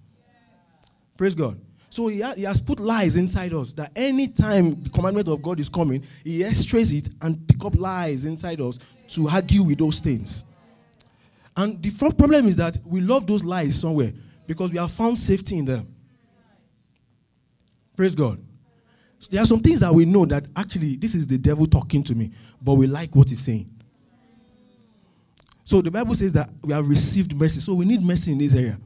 Praise 1.18 1.34
God. 1.34 1.60
So 1.90 2.08
he, 2.08 2.22
ha- 2.22 2.34
he 2.36 2.44
has 2.44 2.62
put 2.62 2.80
lies 2.80 3.16
inside 3.16 3.54
us 3.54 3.74
that 3.74 3.92
anytime 3.96 4.84
the 4.84 4.90
commandment 4.90 5.28
of 5.30 5.42
God 5.42 5.60
is 5.60 5.70
coming, 5.70 6.04
he 6.24 6.44
extrays 6.44 6.94
it 6.94 7.10
and 7.22 7.48
pick 7.48 7.64
up 7.66 7.76
lies 7.76 8.26
inside 8.26 8.62
us 8.62 8.80
to 9.10 9.28
argue 9.30 9.64
with 9.64 9.80
those 9.80 10.00
things. 10.00 10.44
And 11.58 11.82
the 11.82 11.90
front 11.90 12.18
problem 12.18 12.48
is 12.48 12.56
that 12.58 12.78
we 12.86 13.02
love 13.02 13.28
those 13.28 13.44
lies 13.44 13.80
somewhere 13.80 14.12
because 14.46 14.72
we 14.72 14.78
have 14.78 14.92
found 14.92 15.18
safety 15.18 15.58
in 15.58 15.66
them. 15.66 15.88
Praise 17.96 18.14
God. 18.16 18.40
So 19.20 19.30
there 19.32 19.42
are 19.42 19.46
some 19.46 19.62
things 19.62 19.80
that 19.80 19.94
we 19.94 20.06
know 20.06 20.26
that 20.26 20.46
actually 20.56 20.98
this 20.98 21.16
is 21.16 21.26
the 21.26 21.38
devil 21.38 21.66
talking 21.66 22.04
to 22.04 22.16
me, 22.16 22.32
but 22.62 22.74
we 22.74 22.88
like 22.88 23.16
what 23.16 23.30
he's 23.30 23.40
saying. 23.40 23.70
So 25.64 25.82
the 25.82 25.90
Bible 25.90 26.14
says 26.14 26.34
that 26.34 26.50
we 26.64 26.74
have 26.74 26.88
received 26.88 27.36
mercy. 27.36 27.60
So 27.60 27.74
we 27.74 27.86
need 27.86 28.02
mercy 28.04 28.34
in 28.34 28.38
this 28.38 28.54
area. 28.54 28.78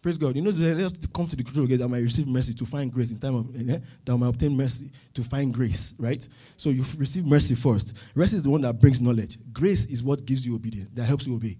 Praise 0.00 0.16
God. 0.16 0.36
You 0.36 0.42
know, 0.42 0.50
let's 0.50 1.06
come 1.06 1.26
to 1.26 1.34
the 1.34 1.42
crucial 1.42 1.64
again 1.64 1.78
that 1.78 1.84
I 1.84 1.88
might 1.88 2.02
receive 2.02 2.28
mercy 2.28 2.54
to 2.54 2.64
find 2.64 2.92
grace 2.92 3.10
in 3.10 3.18
time 3.18 3.34
of 3.34 3.56
eh, 3.56 3.78
that 4.04 4.12
I 4.12 4.16
might 4.16 4.28
obtain 4.28 4.56
mercy 4.56 4.90
to 5.14 5.22
find 5.24 5.52
grace, 5.52 5.94
right? 5.98 6.26
So 6.56 6.70
you 6.70 6.84
receive 6.96 7.26
mercy 7.26 7.56
first. 7.56 7.94
Mercy 8.14 8.36
is 8.36 8.44
the 8.44 8.50
one 8.50 8.60
that 8.60 8.78
brings 8.78 9.00
knowledge. 9.00 9.38
Grace 9.52 9.86
is 9.86 10.04
what 10.04 10.24
gives 10.24 10.46
you 10.46 10.54
obedience, 10.54 10.88
that 10.94 11.04
helps 11.04 11.26
you 11.26 11.34
obey. 11.34 11.58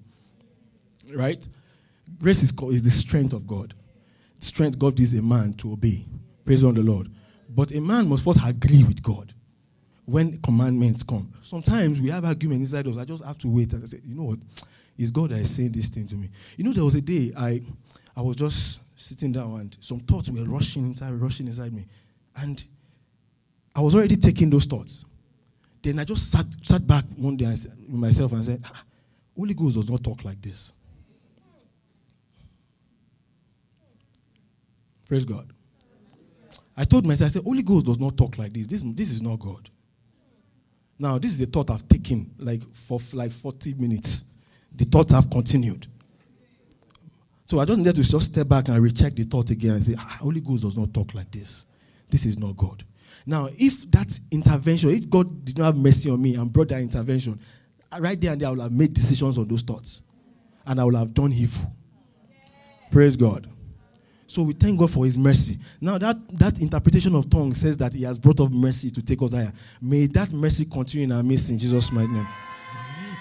Right? 1.14 1.46
Grace 2.18 2.42
is, 2.42 2.52
called, 2.52 2.74
is 2.74 2.82
the 2.82 2.90
strength 2.90 3.32
of 3.32 3.46
God. 3.46 3.74
Strength 4.40 4.78
God 4.78 4.96
gives 4.96 5.14
a 5.14 5.22
man 5.22 5.52
to 5.54 5.72
obey. 5.72 6.04
Praise 6.44 6.64
on 6.64 6.74
the 6.74 6.82
Lord. 6.82 7.10
But 7.48 7.72
a 7.72 7.80
man 7.80 8.08
must 8.08 8.24
first 8.24 8.40
agree 8.46 8.84
with 8.84 9.02
God 9.02 9.32
when 10.04 10.40
commandments 10.40 11.02
come. 11.02 11.32
Sometimes 11.42 12.00
we 12.00 12.10
have 12.10 12.24
arguments 12.24 12.72
inside 12.72 12.86
us. 12.88 12.98
I 12.98 13.04
just 13.04 13.24
have 13.24 13.38
to 13.38 13.48
wait 13.48 13.72
and 13.72 13.88
say, 13.88 14.00
you 14.04 14.14
know 14.14 14.24
what? 14.24 14.38
It's 14.96 15.10
God 15.10 15.30
that 15.30 15.38
is 15.38 15.54
saying 15.54 15.72
this 15.72 15.88
thing 15.88 16.06
to 16.08 16.14
me. 16.14 16.30
You 16.56 16.64
know, 16.64 16.72
there 16.72 16.84
was 16.84 16.94
a 16.94 17.00
day 17.00 17.32
I 17.36 17.62
I 18.16 18.20
was 18.20 18.34
just 18.34 18.80
sitting 18.98 19.30
down 19.30 19.60
and 19.60 19.76
some 19.80 20.00
thoughts 20.00 20.28
were 20.28 20.44
rushing 20.44 20.84
inside, 20.84 21.12
rushing 21.12 21.46
inside 21.46 21.72
me. 21.72 21.86
And 22.36 22.64
I 23.76 23.80
was 23.80 23.94
already 23.94 24.16
taking 24.16 24.50
those 24.50 24.64
thoughts. 24.64 25.04
Then 25.82 26.00
I 26.00 26.04
just 26.04 26.32
sat, 26.32 26.46
sat 26.62 26.84
back 26.84 27.04
one 27.16 27.36
day 27.36 27.46
with 27.46 27.88
myself 27.88 28.32
and 28.32 28.44
said, 28.44 28.60
ah, 28.64 28.82
Holy 29.36 29.54
Ghost 29.54 29.76
does 29.76 29.88
not 29.88 30.02
talk 30.02 30.24
like 30.24 30.42
this. 30.42 30.72
Praise 35.08 35.24
God. 35.24 35.52
I 36.76 36.84
told 36.84 37.06
myself, 37.06 37.26
I 37.26 37.32
said, 37.32 37.42
Holy 37.42 37.62
Ghost 37.62 37.86
does 37.86 37.98
not 37.98 38.16
talk 38.16 38.38
like 38.38 38.52
this. 38.52 38.66
This, 38.66 38.82
this 38.82 39.10
is 39.10 39.20
not 39.20 39.40
God. 39.40 39.68
Now, 40.98 41.18
this 41.18 41.32
is 41.32 41.38
the 41.38 41.46
thought 41.46 41.70
I've 41.70 41.88
taken 41.88 42.30
like 42.38 42.62
for 42.72 43.00
like 43.14 43.32
40 43.32 43.74
minutes. 43.74 44.24
The 44.74 44.84
thoughts 44.84 45.12
have 45.12 45.30
continued. 45.30 45.86
So 47.46 47.58
I 47.60 47.64
just 47.64 47.78
need 47.78 47.94
to 47.94 48.02
just 48.02 48.22
step 48.22 48.46
back 48.46 48.68
and 48.68 48.78
recheck 48.82 49.14
the 49.14 49.24
thought 49.24 49.50
again 49.50 49.72
and 49.72 49.84
say, 49.84 49.94
ah, 49.98 50.18
Holy 50.20 50.40
Ghost 50.40 50.64
does 50.64 50.76
not 50.76 50.92
talk 50.92 51.14
like 51.14 51.30
this. 51.30 51.64
This 52.10 52.26
is 52.26 52.38
not 52.38 52.56
God. 52.56 52.84
Now, 53.26 53.48
if 53.56 53.90
that 53.90 54.18
intervention, 54.30 54.90
if 54.90 55.08
God 55.08 55.44
did 55.44 55.58
not 55.58 55.66
have 55.66 55.76
mercy 55.76 56.10
on 56.10 56.20
me 56.20 56.34
and 56.34 56.52
brought 56.52 56.68
that 56.68 56.80
intervention, 56.80 57.40
right 57.98 58.20
there 58.20 58.32
and 58.32 58.40
there, 58.40 58.48
I 58.48 58.50
would 58.50 58.60
have 58.60 58.72
made 58.72 58.92
decisions 58.92 59.38
on 59.38 59.48
those 59.48 59.62
thoughts. 59.62 60.02
And 60.66 60.80
I 60.80 60.84
would 60.84 60.94
have 60.94 61.14
done 61.14 61.32
evil. 61.32 61.72
Praise 62.90 63.16
God. 63.16 63.48
So 64.28 64.42
we 64.42 64.52
thank 64.52 64.78
God 64.78 64.90
for 64.90 65.06
his 65.06 65.16
mercy. 65.16 65.58
Now 65.80 65.96
that, 65.96 66.16
that 66.38 66.60
interpretation 66.60 67.14
of 67.14 67.30
tongue 67.30 67.54
says 67.54 67.78
that 67.78 67.94
he 67.94 68.02
has 68.02 68.18
brought 68.18 68.40
up 68.40 68.52
mercy 68.52 68.90
to 68.90 69.00
take 69.00 69.22
us 69.22 69.32
higher. 69.32 69.50
May 69.80 70.04
that 70.08 70.34
mercy 70.34 70.66
continue 70.66 71.04
in 71.04 71.12
our 71.12 71.22
midst 71.22 71.48
in 71.48 71.58
Jesus' 71.58 71.90
mighty 71.90 72.12
name. 72.12 72.28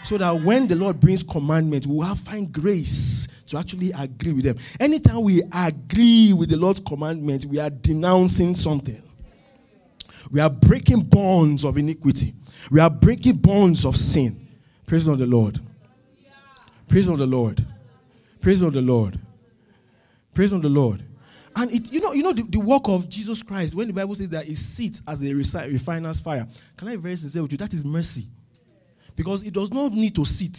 So 0.04 0.18
that 0.18 0.32
when 0.44 0.68
the 0.68 0.76
Lord 0.76 1.00
brings 1.00 1.24
commandment, 1.24 1.88
we 1.88 1.96
will 1.96 2.16
find 2.16 2.52
grace 2.52 3.30
to 3.48 3.58
actually 3.58 3.94
agree 3.98 4.34
with 4.34 4.44
them. 4.44 4.58
Anytime 4.82 5.22
we 5.22 5.42
agree 5.54 6.34
with 6.34 6.50
the 6.50 6.58
Lord's 6.58 6.82
commandment, 6.82 7.46
we 7.46 7.58
are 7.58 7.70
denouncing 7.70 8.54
something. 8.54 9.02
We 10.30 10.42
are 10.42 10.50
breaking 10.50 11.04
bonds 11.04 11.64
of 11.64 11.78
iniquity. 11.78 12.34
We 12.70 12.82
are 12.82 12.90
breaking 12.90 13.38
bonds 13.38 13.86
of 13.86 13.96
sin. 13.96 14.46
Praise 14.86 15.06
the 15.06 15.16
Lord. 15.16 15.62
Praise 16.90 17.06
the 17.06 17.16
Lord. 17.16 17.66
Praise 18.42 18.60
the 18.60 18.70
Lord. 18.70 19.22
Praise 20.38 20.54
on 20.54 20.62
the 20.62 20.70
Lord. 20.70 21.04
And 21.56 21.74
it, 21.74 21.92
you 21.92 22.00
know, 22.00 22.14
you 22.14 22.22
know 22.22 22.32
the, 22.32 22.44
the, 22.44 22.60
work 22.60 22.84
of 22.90 23.10
Jesus 23.10 23.42
Christ, 23.42 23.74
when 23.74 23.88
the 23.88 23.94
Bible 23.94 24.14
says 24.14 24.30
that 24.30 24.46
he 24.46 24.54
sits 24.54 25.02
as 25.08 25.24
a 25.24 25.34
refiner's 25.34 26.20
fire. 26.20 26.48
Can 26.78 26.90
I 26.90 26.92
be 26.92 26.98
very 26.98 27.16
sincere 27.16 27.42
with 27.42 27.54
you? 27.54 27.58
That 27.58 27.74
is 27.74 27.84
mercy. 27.84 28.28
Because 29.16 29.42
it 29.42 29.52
does 29.52 29.72
not 29.74 29.94
need 29.94 30.14
to 30.14 30.24
sit. 30.26 30.56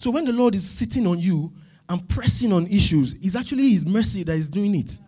So 0.00 0.10
when 0.10 0.24
the 0.24 0.32
Lord 0.32 0.56
is 0.56 0.68
sitting 0.68 1.06
on 1.06 1.20
you 1.20 1.52
and 1.88 2.08
pressing 2.08 2.52
on 2.52 2.66
issues, 2.66 3.14
it's 3.22 3.36
actually 3.36 3.70
His 3.70 3.86
mercy 3.86 4.24
that 4.24 4.34
is 4.34 4.48
doing 4.48 4.74
it. 4.74 4.98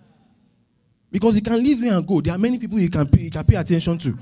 Because 1.11 1.35
he 1.35 1.40
can 1.40 1.61
leave 1.61 1.81
you 1.81 1.92
and 1.92 2.07
go. 2.07 2.20
There 2.20 2.37
are 2.37 2.38
many 2.38 2.61
people 2.61 2.79
he 2.79 2.88
can 2.88 3.09
pay, 3.09 3.22
he 3.22 3.31
can 3.31 3.42
pay 3.42 3.57
attention 3.57 3.98
to. 3.98 4.16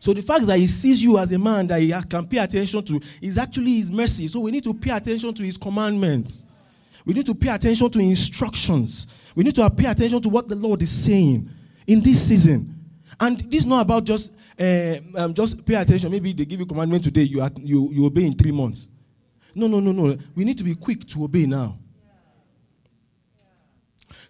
So 0.00 0.14
the 0.14 0.22
fact 0.22 0.46
that 0.46 0.58
he 0.58 0.66
sees 0.66 1.02
you 1.04 1.18
as 1.18 1.30
a 1.30 1.38
man 1.38 1.66
that 1.66 1.80
he 1.80 1.94
can 2.08 2.26
pay 2.26 2.38
attention 2.38 2.82
to 2.84 3.00
is 3.20 3.36
actually 3.36 3.76
his 3.76 3.90
mercy. 3.90 4.28
So 4.28 4.40
we 4.40 4.50
need 4.50 4.64
to 4.64 4.72
pay 4.72 4.92
attention 4.92 5.34
to 5.34 5.42
his 5.42 5.58
commandments. 5.58 6.46
We 7.04 7.12
need 7.12 7.26
to 7.26 7.34
pay 7.34 7.50
attention 7.50 7.90
to 7.90 7.98
instructions. 7.98 9.06
We 9.34 9.44
need 9.44 9.54
to 9.56 9.68
pay 9.70 9.86
attention 9.86 10.22
to 10.22 10.28
what 10.30 10.48
the 10.48 10.56
Lord 10.56 10.82
is 10.82 10.90
saying 10.90 11.50
in 11.86 12.00
this 12.00 12.28
season. 12.28 12.74
And 13.20 13.38
this 13.40 13.60
is 13.60 13.66
not 13.66 13.82
about 13.82 14.04
just 14.04 14.34
uh, 14.58 14.96
um, 15.16 15.34
just 15.34 15.64
pay 15.66 15.74
attention. 15.74 16.10
Maybe 16.10 16.32
they 16.32 16.46
give 16.46 16.60
you 16.60 16.66
commandment 16.66 17.04
today, 17.04 17.22
you, 17.22 17.42
are, 17.42 17.50
you 17.56 17.90
you 17.92 18.06
obey 18.06 18.26
in 18.26 18.34
three 18.34 18.52
months. 18.52 18.88
No, 19.54 19.66
no, 19.66 19.80
no, 19.80 19.92
no. 19.92 20.16
We 20.34 20.44
need 20.44 20.56
to 20.58 20.64
be 20.64 20.74
quick 20.74 21.06
to 21.08 21.24
obey 21.24 21.44
now. 21.44 21.78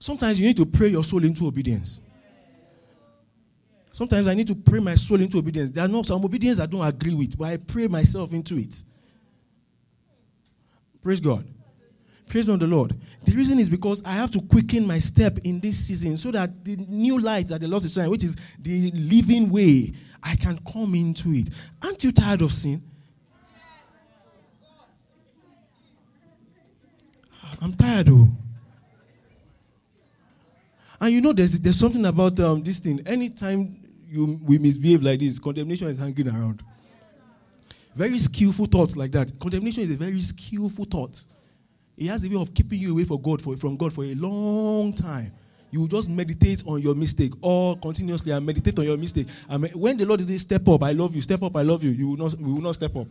Sometimes 0.01 0.41
you 0.41 0.47
need 0.47 0.57
to 0.57 0.67
pray 0.67 0.89
your 0.89 1.05
soul 1.05 1.25
into 1.25 1.47
obedience. 1.47 2.01
Sometimes 3.93 4.29
I 4.29 4.35
need 4.35 4.47
to 4.47 4.55
pray 4.55 4.81
my 4.81 4.95
soul 4.95 5.21
into 5.21 5.39
obedience. 5.39 5.71
There 5.71 5.85
are 5.85 5.89
not 5.89 6.07
some 6.07 6.25
obedience 6.25 6.61
I 6.61 6.67
don't 6.67 6.87
agree 6.87 7.15
with, 7.15 7.37
but 7.37 7.49
I 7.49 7.57
pray 7.57 7.89
myself 7.89 8.33
into 8.33 8.57
it. 8.57 8.83
Praise 11.03 11.21
God. 11.21 11.47
Praise 12.29 12.49
on 12.49 12.61
the 12.61 12.67
Lord. 12.67 12.95
The 13.25 13.33
reason 13.33 13.59
is 13.59 13.69
because 13.69 14.05
I 14.05 14.13
have 14.13 14.31
to 14.33 14.41
quicken 14.41 14.87
my 14.87 15.01
step 15.01 15.39
in 15.39 15.59
this 15.59 15.77
season 15.77 16.17
so 16.17 16.31
that 16.31 16.65
the 16.65 16.77
new 16.77 17.19
light 17.19 17.49
that 17.49 17.61
the 17.61 17.67
Lord 17.67 17.83
is 17.83 17.93
shining, 17.93 18.11
which 18.11 18.23
is 18.23 18.37
the 18.61 18.93
living 18.93 19.51
way, 19.51 19.93
I 20.23 20.37
can 20.37 20.61
come 20.73 20.95
into 20.95 21.33
it. 21.33 21.49
Aren't 21.83 22.05
you 22.05 22.13
tired 22.13 22.43
of 22.43 22.53
sin? 22.53 22.83
I'm 27.61 27.73
tired, 27.75 28.07
though. 28.07 28.29
And 31.01 31.13
you 31.13 31.21
know, 31.21 31.33
there's, 31.33 31.59
there's 31.61 31.79
something 31.79 32.05
about 32.05 32.39
um, 32.41 32.63
this 32.63 32.79
thing. 32.79 33.01
Anytime 33.07 33.80
you, 34.11 34.41
we 34.45 34.59
misbehave 34.59 35.03
like 35.03 35.21
this, 35.21 35.39
condemnation 35.39 35.89
is 35.89 35.99
hanging 35.99 36.29
around. 36.29 36.63
Very 37.95 38.19
skillful 38.19 38.67
thoughts 38.67 38.97
like 38.97 39.13
that. 39.13 39.39
Condemnation 39.39 39.85
is 39.85 39.93
a 39.93 39.97
very 39.97 40.21
skillful 40.21 40.85
thought. 40.85 41.23
It 41.97 42.07
has 42.07 42.25
a 42.25 42.29
way 42.29 42.37
of 42.37 42.53
keeping 42.55 42.81
you 42.81 42.93
away 42.93 43.05
from 43.05 43.21
God 43.21 43.43
for, 43.43 43.57
from 43.57 43.77
God 43.77 43.93
for 43.93 44.05
a 44.05 44.15
long 44.15 44.93
time. 44.93 45.33
You 45.71 45.87
just 45.87 46.09
meditate 46.09 46.65
on 46.67 46.81
your 46.81 46.95
mistake 46.95 47.33
or 47.41 47.77
continuously 47.79 48.33
and 48.33 48.45
meditate 48.45 48.79
on 48.79 48.85
your 48.85 48.97
mistake. 48.97 49.29
And 49.49 49.73
when 49.75 49.97
the 49.97 50.05
Lord 50.05 50.21
is 50.21 50.27
saying, 50.27 50.41
step 50.41 50.67
up, 50.67 50.83
I 50.83 50.93
love 50.93 51.15
you, 51.15 51.23
step 51.23 51.43
up, 51.43 51.55
I 51.57 51.63
love 51.63 51.85
you, 51.85 51.91
you 51.91 52.09
will 52.09 52.17
not, 52.17 52.35
we 52.35 52.53
will 52.53 52.63
not 52.63 52.75
step 52.75 52.97
up. 52.97 53.07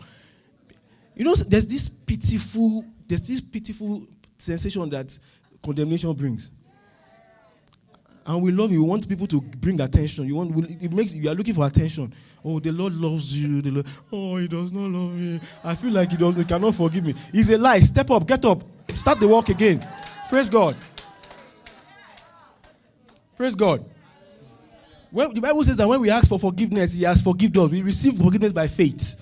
You 1.16 1.26
know, 1.26 1.36
there's 1.36 1.68
this 1.68 1.88
pitiful, 1.88 2.84
there's 3.08 3.26
this 3.26 3.42
pitiful 3.42 4.06
sensation 4.38 4.90
that 4.90 5.18
condemnation 5.64 6.12
brings 6.14 6.50
and 8.26 8.44
we 8.44 8.52
love 8.52 8.72
you. 8.72 8.84
We 8.84 8.90
want 8.90 9.08
people 9.08 9.28
to 9.28 9.42
bring 9.42 9.82
attention. 9.82 10.26
You 10.28 10.36
want 10.36 10.56
it 10.82 10.94
makes 10.94 11.14
you 11.14 11.30
are 11.30 11.36
looking 11.36 11.54
for 11.54 11.66
attention. 11.66 12.14
Oh, 12.44 12.60
the 12.60 12.72
Lord 12.72 12.94
loves 12.94 13.38
you. 13.38 13.62
The 13.62 13.72
Lord, 13.72 13.88
oh, 14.12 14.38
He 14.38 14.48
does 14.48 14.72
not 14.72 14.90
love 14.90 15.14
me. 15.14 15.40
I 15.64 15.76
feel 15.76 15.92
like 15.92 16.12
He 16.12 16.18
does. 16.18 16.36
He 16.36 16.46
cannot 16.46 16.76
forgive 16.76 17.06
me. 17.06 17.14
It's 17.34 17.50
a 17.50 17.58
lie. 17.58 17.80
Step 17.80 18.12
up, 18.12 18.28
get 18.28 18.46
up, 18.46 18.62
start 18.94 19.20
the 19.20 19.28
walk 19.28 19.50
again. 19.50 19.82
Praise 20.30 20.50
God. 20.50 20.76
Praise 23.36 23.56
God. 23.56 23.84
When, 25.12 25.34
the 25.34 25.42
Bible 25.42 25.64
says 25.64 25.78
that 25.78 25.88
when 25.88 26.00
we 26.02 26.10
ask 26.10 26.30
for 26.30 26.38
forgiveness, 26.38 26.94
He 26.94 27.04
has 27.04 27.22
forgiven 27.22 27.64
us. 27.64 27.72
We 27.72 27.82
receive 27.82 28.18
forgiveness 28.18 28.52
by 28.52 28.68
faith. 28.68 29.22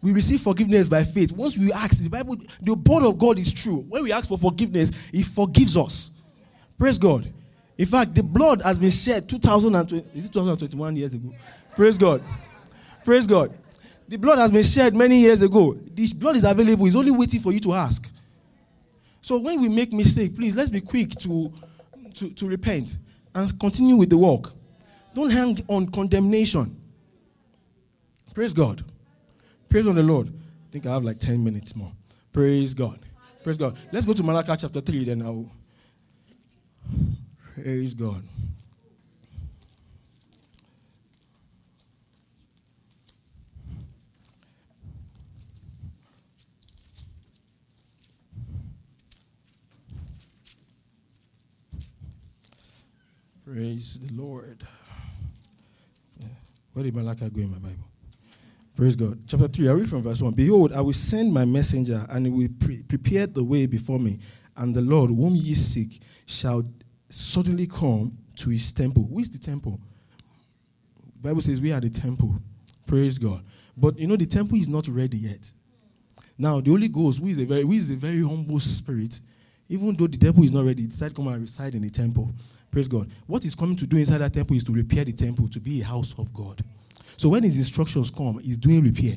We 0.00 0.12
receive 0.12 0.40
forgiveness 0.40 0.88
by 0.88 1.04
faith. 1.04 1.32
Once 1.32 1.58
we 1.58 1.72
ask, 1.72 2.02
the 2.02 2.08
Bible, 2.08 2.36
the 2.62 2.74
word 2.74 3.02
of 3.04 3.18
God 3.18 3.38
is 3.38 3.52
true. 3.52 3.84
When 3.88 4.04
we 4.04 4.12
ask 4.12 4.28
for 4.28 4.38
forgiveness, 4.38 4.92
He 5.12 5.22
forgives 5.22 5.76
us. 5.76 6.12
Praise 6.78 6.98
God. 6.98 7.32
In 7.78 7.86
fact, 7.86 8.14
the 8.14 8.22
blood 8.22 8.62
has 8.62 8.78
been 8.78 8.90
shed 8.90 9.28
2020, 9.28 10.18
is 10.18 10.26
it 10.26 10.32
2021 10.32 10.96
years 10.96 11.12
ago? 11.14 11.32
Praise 11.74 11.98
God. 11.98 12.22
Praise 13.04 13.26
God. 13.26 13.52
The 14.08 14.16
blood 14.16 14.38
has 14.38 14.50
been 14.50 14.62
shed 14.62 14.94
many 14.94 15.18
years 15.18 15.42
ago. 15.42 15.76
This 15.94 16.12
blood 16.12 16.36
is 16.36 16.44
available. 16.44 16.86
It's 16.86 16.96
only 16.96 17.10
waiting 17.10 17.40
for 17.40 17.52
you 17.52 17.60
to 17.60 17.74
ask. 17.74 18.10
So 19.20 19.38
when 19.38 19.60
we 19.60 19.68
make 19.68 19.92
mistake, 19.92 20.36
please 20.36 20.54
let's 20.54 20.70
be 20.70 20.80
quick 20.80 21.10
to, 21.20 21.52
to, 22.14 22.30
to 22.30 22.48
repent 22.48 22.96
and 23.34 23.58
continue 23.60 23.96
with 23.96 24.08
the 24.10 24.16
work. 24.16 24.52
Don't 25.14 25.30
hang 25.30 25.58
on 25.68 25.86
condemnation. 25.88 26.80
Praise 28.34 28.52
God. 28.52 28.84
Praise 29.68 29.86
on 29.86 29.96
the 29.96 30.02
Lord. 30.02 30.28
I 30.28 30.72
think 30.72 30.86
I 30.86 30.92
have 30.92 31.04
like 31.04 31.18
10 31.18 31.42
minutes 31.42 31.74
more. 31.74 31.92
Praise 32.32 32.74
God. 32.74 33.00
Praise 33.42 33.56
God. 33.56 33.76
Let's 33.92 34.06
go 34.06 34.12
to 34.12 34.22
Malachi 34.22 34.52
chapter 34.58 34.80
3, 34.80 35.04
then 35.04 35.22
I'll. 35.22 35.50
Praise 37.62 37.94
God. 37.94 38.22
Praise 53.42 54.00
the 54.00 54.12
Lord. 54.12 54.66
Where 56.74 56.84
did 56.84 56.94
Malachi 56.94 57.30
go 57.30 57.40
in 57.40 57.50
my 57.50 57.56
Bible? 57.56 57.76
Praise 58.76 58.96
God. 58.96 59.18
Chapter 59.26 59.48
3, 59.48 59.68
I 59.70 59.72
read 59.72 59.88
from 59.88 60.02
verse 60.02 60.20
1. 60.20 60.34
Behold, 60.34 60.74
I 60.74 60.82
will 60.82 60.92
send 60.92 61.32
my 61.32 61.46
messenger, 61.46 62.04
and 62.10 62.26
he 62.26 62.32
will 62.32 62.50
pre- 62.60 62.82
prepare 62.82 63.26
the 63.26 63.42
way 63.42 63.64
before 63.64 63.98
me. 63.98 64.18
And 64.58 64.74
the 64.74 64.82
Lord, 64.82 65.08
whom 65.08 65.34
ye 65.34 65.54
seek, 65.54 66.02
shall 66.26 66.66
suddenly 67.08 67.66
come 67.66 68.16
to 68.36 68.50
his 68.50 68.72
temple. 68.72 69.06
Who 69.10 69.18
is 69.18 69.30
the 69.30 69.38
temple? 69.38 69.80
The 71.22 71.28
Bible 71.28 71.40
says 71.40 71.60
we 71.60 71.72
are 71.72 71.80
the 71.80 71.90
temple. 71.90 72.34
Praise 72.86 73.18
God. 73.18 73.42
But 73.76 73.98
you 73.98 74.06
know, 74.06 74.16
the 74.16 74.26
temple 74.26 74.58
is 74.58 74.68
not 74.68 74.88
ready 74.88 75.18
yet. 75.18 75.52
Now, 76.38 76.60
the 76.60 76.70
Holy 76.70 76.88
Ghost, 76.88 77.20
who 77.20 77.28
is 77.28 77.38
a 77.38 77.44
very, 77.44 77.62
who 77.62 77.72
is 77.72 77.90
a 77.90 77.96
very 77.96 78.22
humble 78.22 78.60
spirit, 78.60 79.20
even 79.68 79.94
though 79.94 80.06
the 80.06 80.18
temple 80.18 80.44
is 80.44 80.52
not 80.52 80.64
ready, 80.64 80.86
decided 80.86 81.14
to 81.14 81.22
come 81.22 81.32
and 81.32 81.42
reside 81.42 81.74
in 81.74 81.82
the 81.82 81.90
temple. 81.90 82.32
Praise 82.70 82.88
God. 82.88 83.10
What 83.26 83.42
he's 83.42 83.54
coming 83.54 83.76
to 83.76 83.86
do 83.86 83.96
inside 83.96 84.18
that 84.18 84.34
temple 84.34 84.56
is 84.56 84.64
to 84.64 84.72
repair 84.72 85.04
the 85.04 85.12
temple, 85.12 85.48
to 85.48 85.60
be 85.60 85.80
a 85.80 85.84
house 85.84 86.14
of 86.18 86.32
God. 86.32 86.62
So 87.16 87.30
when 87.30 87.42
his 87.42 87.56
instructions 87.56 88.10
come, 88.10 88.38
he's 88.38 88.58
doing 88.58 88.82
repair. 88.82 89.14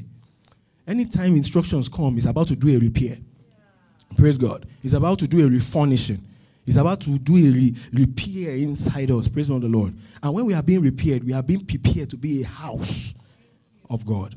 Anytime 0.88 1.36
instructions 1.36 1.89
come, 1.89 2.15
he's 2.15 2.25
about 2.25 2.47
to 2.47 2.56
do 2.56 2.75
a 2.75 2.80
repair. 2.80 3.17
Praise 4.15 4.38
God. 4.38 4.65
He's 4.82 4.93
about 4.93 5.19
to 5.19 5.28
do 5.28 5.45
a 5.45 5.49
refurnishing. 5.49 6.23
He's 6.69 6.77
about 6.77 7.01
to 7.01 7.17
do 7.17 7.36
a 7.36 7.49
re- 7.49 7.75
repair 7.93 8.53
inside 8.53 9.10
us. 9.10 9.27
Praise 9.27 9.47
the 9.47 9.55
Lord. 9.55 9.91
And 10.21 10.32
when 10.32 10.45
we 10.45 10.53
are 10.53 10.62
being 10.62 10.82
repaired, 10.82 11.23
we 11.23 11.34
are 11.34 11.41
being 11.41 11.65
prepared 11.65 12.12
to 12.12 12.15
be 12.15 12.43
a 12.43 12.45
house 12.45 13.15
of 13.89 14.05
God. 14.05 14.36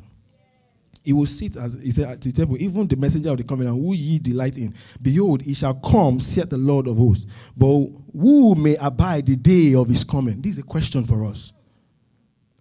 He 1.04 1.12
will 1.12 1.26
sit 1.26 1.58
as 1.58 1.74
he 1.74 1.90
said 1.90 2.08
at 2.08 2.22
the 2.22 2.32
temple, 2.32 2.56
even 2.58 2.86
the 2.86 2.96
messenger 2.96 3.32
of 3.32 3.36
the 3.36 3.44
covenant, 3.44 3.76
who 3.76 3.92
ye 3.92 4.18
delight 4.18 4.56
in. 4.56 4.72
Behold, 5.02 5.42
he 5.42 5.52
shall 5.52 5.74
come, 5.74 6.20
saith 6.20 6.48
the 6.48 6.56
Lord 6.56 6.86
of 6.86 6.96
hosts. 6.96 7.26
But 7.54 7.66
who 7.66 8.54
may 8.54 8.76
abide 8.76 9.26
the 9.26 9.36
day 9.36 9.74
of 9.74 9.88
his 9.88 10.02
coming? 10.02 10.40
This 10.40 10.52
is 10.52 10.58
a 10.60 10.62
question 10.62 11.04
for 11.04 11.26
us. 11.26 11.52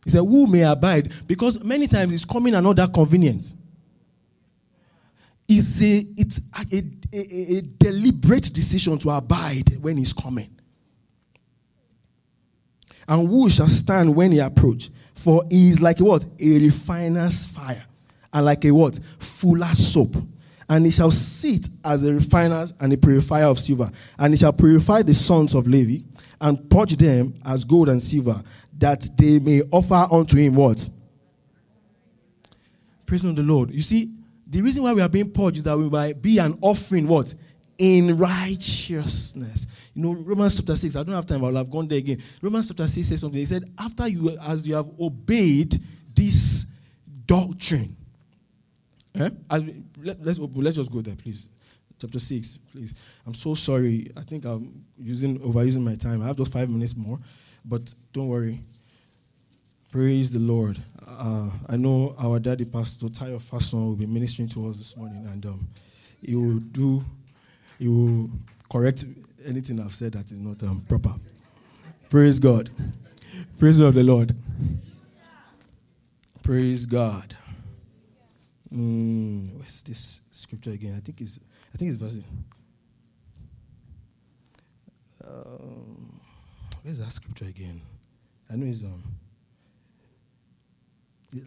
He 0.04 0.10
said, 0.10 0.20
Who 0.20 0.48
may 0.48 0.64
abide? 0.64 1.14
Because 1.26 1.64
many 1.64 1.88
times 1.88 2.12
it's 2.12 2.26
coming 2.26 2.56
and 2.56 2.66
not 2.66 2.76
that 2.76 2.94
convenient. 2.94 3.56
It's 5.48 5.82
a, 5.82 6.04
it's 6.18 6.40
a, 6.72 6.84
a, 7.14 7.58
a 7.58 7.62
deliberate 7.62 8.54
decision 8.54 8.98
to 9.00 9.10
abide 9.10 9.78
when 9.82 9.98
he's 9.98 10.14
coming. 10.14 10.50
And 13.08 13.28
who 13.28 13.50
shall 13.50 13.68
stand 13.68 14.16
when 14.16 14.32
he 14.32 14.40
approach? 14.40 14.90
For 15.16 15.44
he 15.50 15.70
is 15.70 15.82
like 15.82 16.00
a 16.00 16.04
what? 16.04 16.24
A 16.40 16.60
refiner's 16.60 17.46
fire. 17.46 17.86
And 18.34 18.46
like 18.46 18.64
a 18.66 18.72
what? 18.72 19.00
Fuller 19.20 19.66
soap. 19.66 20.16
And 20.70 20.86
he 20.86 20.92
shall 20.92 21.12
sit 21.12 21.68
as 21.84 22.06
a 22.06 22.14
refiner 22.14 22.68
and 22.80 22.94
a 22.94 22.98
purifier 22.98 23.46
of 23.46 23.60
silver. 23.60 23.92
And 24.18 24.34
he 24.34 24.38
shall 24.38 24.54
purify 24.54 25.02
the 25.02 25.14
sons 25.14 25.54
of 25.54 25.68
Levi 25.68 26.06
and 26.40 26.70
purge 26.70 26.96
them 26.96 27.34
as 27.46 27.66
gold 27.66 27.90
and 27.90 28.02
silver, 28.02 28.42
that 28.78 29.06
they 29.18 29.40
may 29.40 29.62
offer 29.72 30.08
unto 30.12 30.38
him 30.38 30.56
what? 30.56 30.90
Praise 33.06 33.22
the 33.22 33.34
Lord. 33.44 33.72
You 33.72 33.82
see, 33.82 34.10
the 34.52 34.62
reason 34.62 34.84
why 34.84 34.94
we 34.94 35.02
are 35.02 35.08
being 35.08 35.32
purged 35.32 35.58
is 35.58 35.64
that 35.64 35.78
we 35.78 35.90
might 35.90 36.22
be 36.22 36.38
an 36.38 36.58
offering 36.60 37.08
what? 37.08 37.34
In 37.78 38.18
righteousness. 38.18 39.66
You 39.94 40.04
know, 40.04 40.14
Romans 40.14 40.58
chapter 40.58 40.76
6, 40.76 40.94
I 40.98 41.04
don't 41.04 41.16
have 41.16 41.26
time, 41.26 41.40
but 41.40 41.48
I'll 41.48 41.56
have 41.56 41.70
gone 41.70 41.88
there 41.88 41.98
again. 41.98 42.22
Romans 42.42 42.68
chapter 42.68 42.86
6 42.86 43.08
says 43.08 43.22
something. 43.22 43.40
He 43.40 43.46
said, 43.46 43.64
After 43.80 44.10
you, 44.10 44.38
as 44.42 44.68
you 44.68 44.76
have 44.76 44.90
obeyed 45.00 45.74
this 46.14 46.66
doctrine, 47.26 47.96
eh? 49.16 49.30
As 49.50 49.64
we, 49.64 49.84
let, 50.04 50.20
let's, 50.22 50.38
let's 50.38 50.76
just 50.76 50.92
go 50.92 51.00
there, 51.00 51.16
please. 51.16 51.50
Chapter 51.98 52.20
6, 52.20 52.60
please. 52.74 52.94
I'm 53.26 53.34
so 53.34 53.54
sorry. 53.54 54.12
I 54.18 54.22
think 54.22 54.44
I'm 54.44 54.84
using 54.98 55.40
overusing 55.40 55.82
my 55.82 55.96
time. 55.96 56.22
I 56.22 56.28
have 56.28 56.36
just 56.36 56.52
five 56.52 56.70
minutes 56.70 56.98
more, 56.98 57.20
but 57.64 57.94
don't 58.12 58.28
worry. 58.28 58.60
Praise 59.92 60.32
the 60.32 60.40
Lord. 60.40 60.80
Uh, 61.06 61.50
I 61.68 61.76
know 61.76 62.16
our 62.18 62.40
daddy, 62.40 62.64
Pastor 62.64 63.08
Tayo 63.08 63.42
Fason, 63.42 63.74
will 63.74 63.96
be 63.98 64.06
ministering 64.06 64.48
to 64.50 64.70
us 64.70 64.78
this 64.78 64.96
morning, 64.96 65.26
and 65.26 65.46
um, 65.46 65.68
he 66.22 66.34
will 66.34 66.60
do, 66.60 67.04
he 67.78 67.90
will 67.90 68.30
correct 68.72 69.04
anything 69.46 69.82
I've 69.82 69.94
said 69.94 70.14
that 70.14 70.32
is 70.32 70.40
not 70.40 70.64
um, 70.64 70.80
proper. 70.88 71.14
Praise 72.10 72.40
God. 72.40 72.70
Praise 73.60 73.82
of 73.82 73.94
the 73.94 74.04
Lord. 74.04 74.34
Praise 76.42 76.86
God. 76.86 77.36
Mm, 78.74 79.58
what's 79.58 79.82
this 79.82 80.22
scripture 80.32 80.72
again? 80.72 80.94
I 80.96 81.02
think 81.02 81.20
it's 81.20 81.38
I 81.74 81.78
think 81.78 81.92
it's 81.92 82.02
verse. 82.02 82.18
Um, 85.28 86.22
where's 86.82 87.00
that 87.00 87.12
scripture 87.12 87.46
again? 87.46 87.82
I 88.50 88.56
know 88.56 88.68
it's 88.68 88.84
um. 88.84 89.04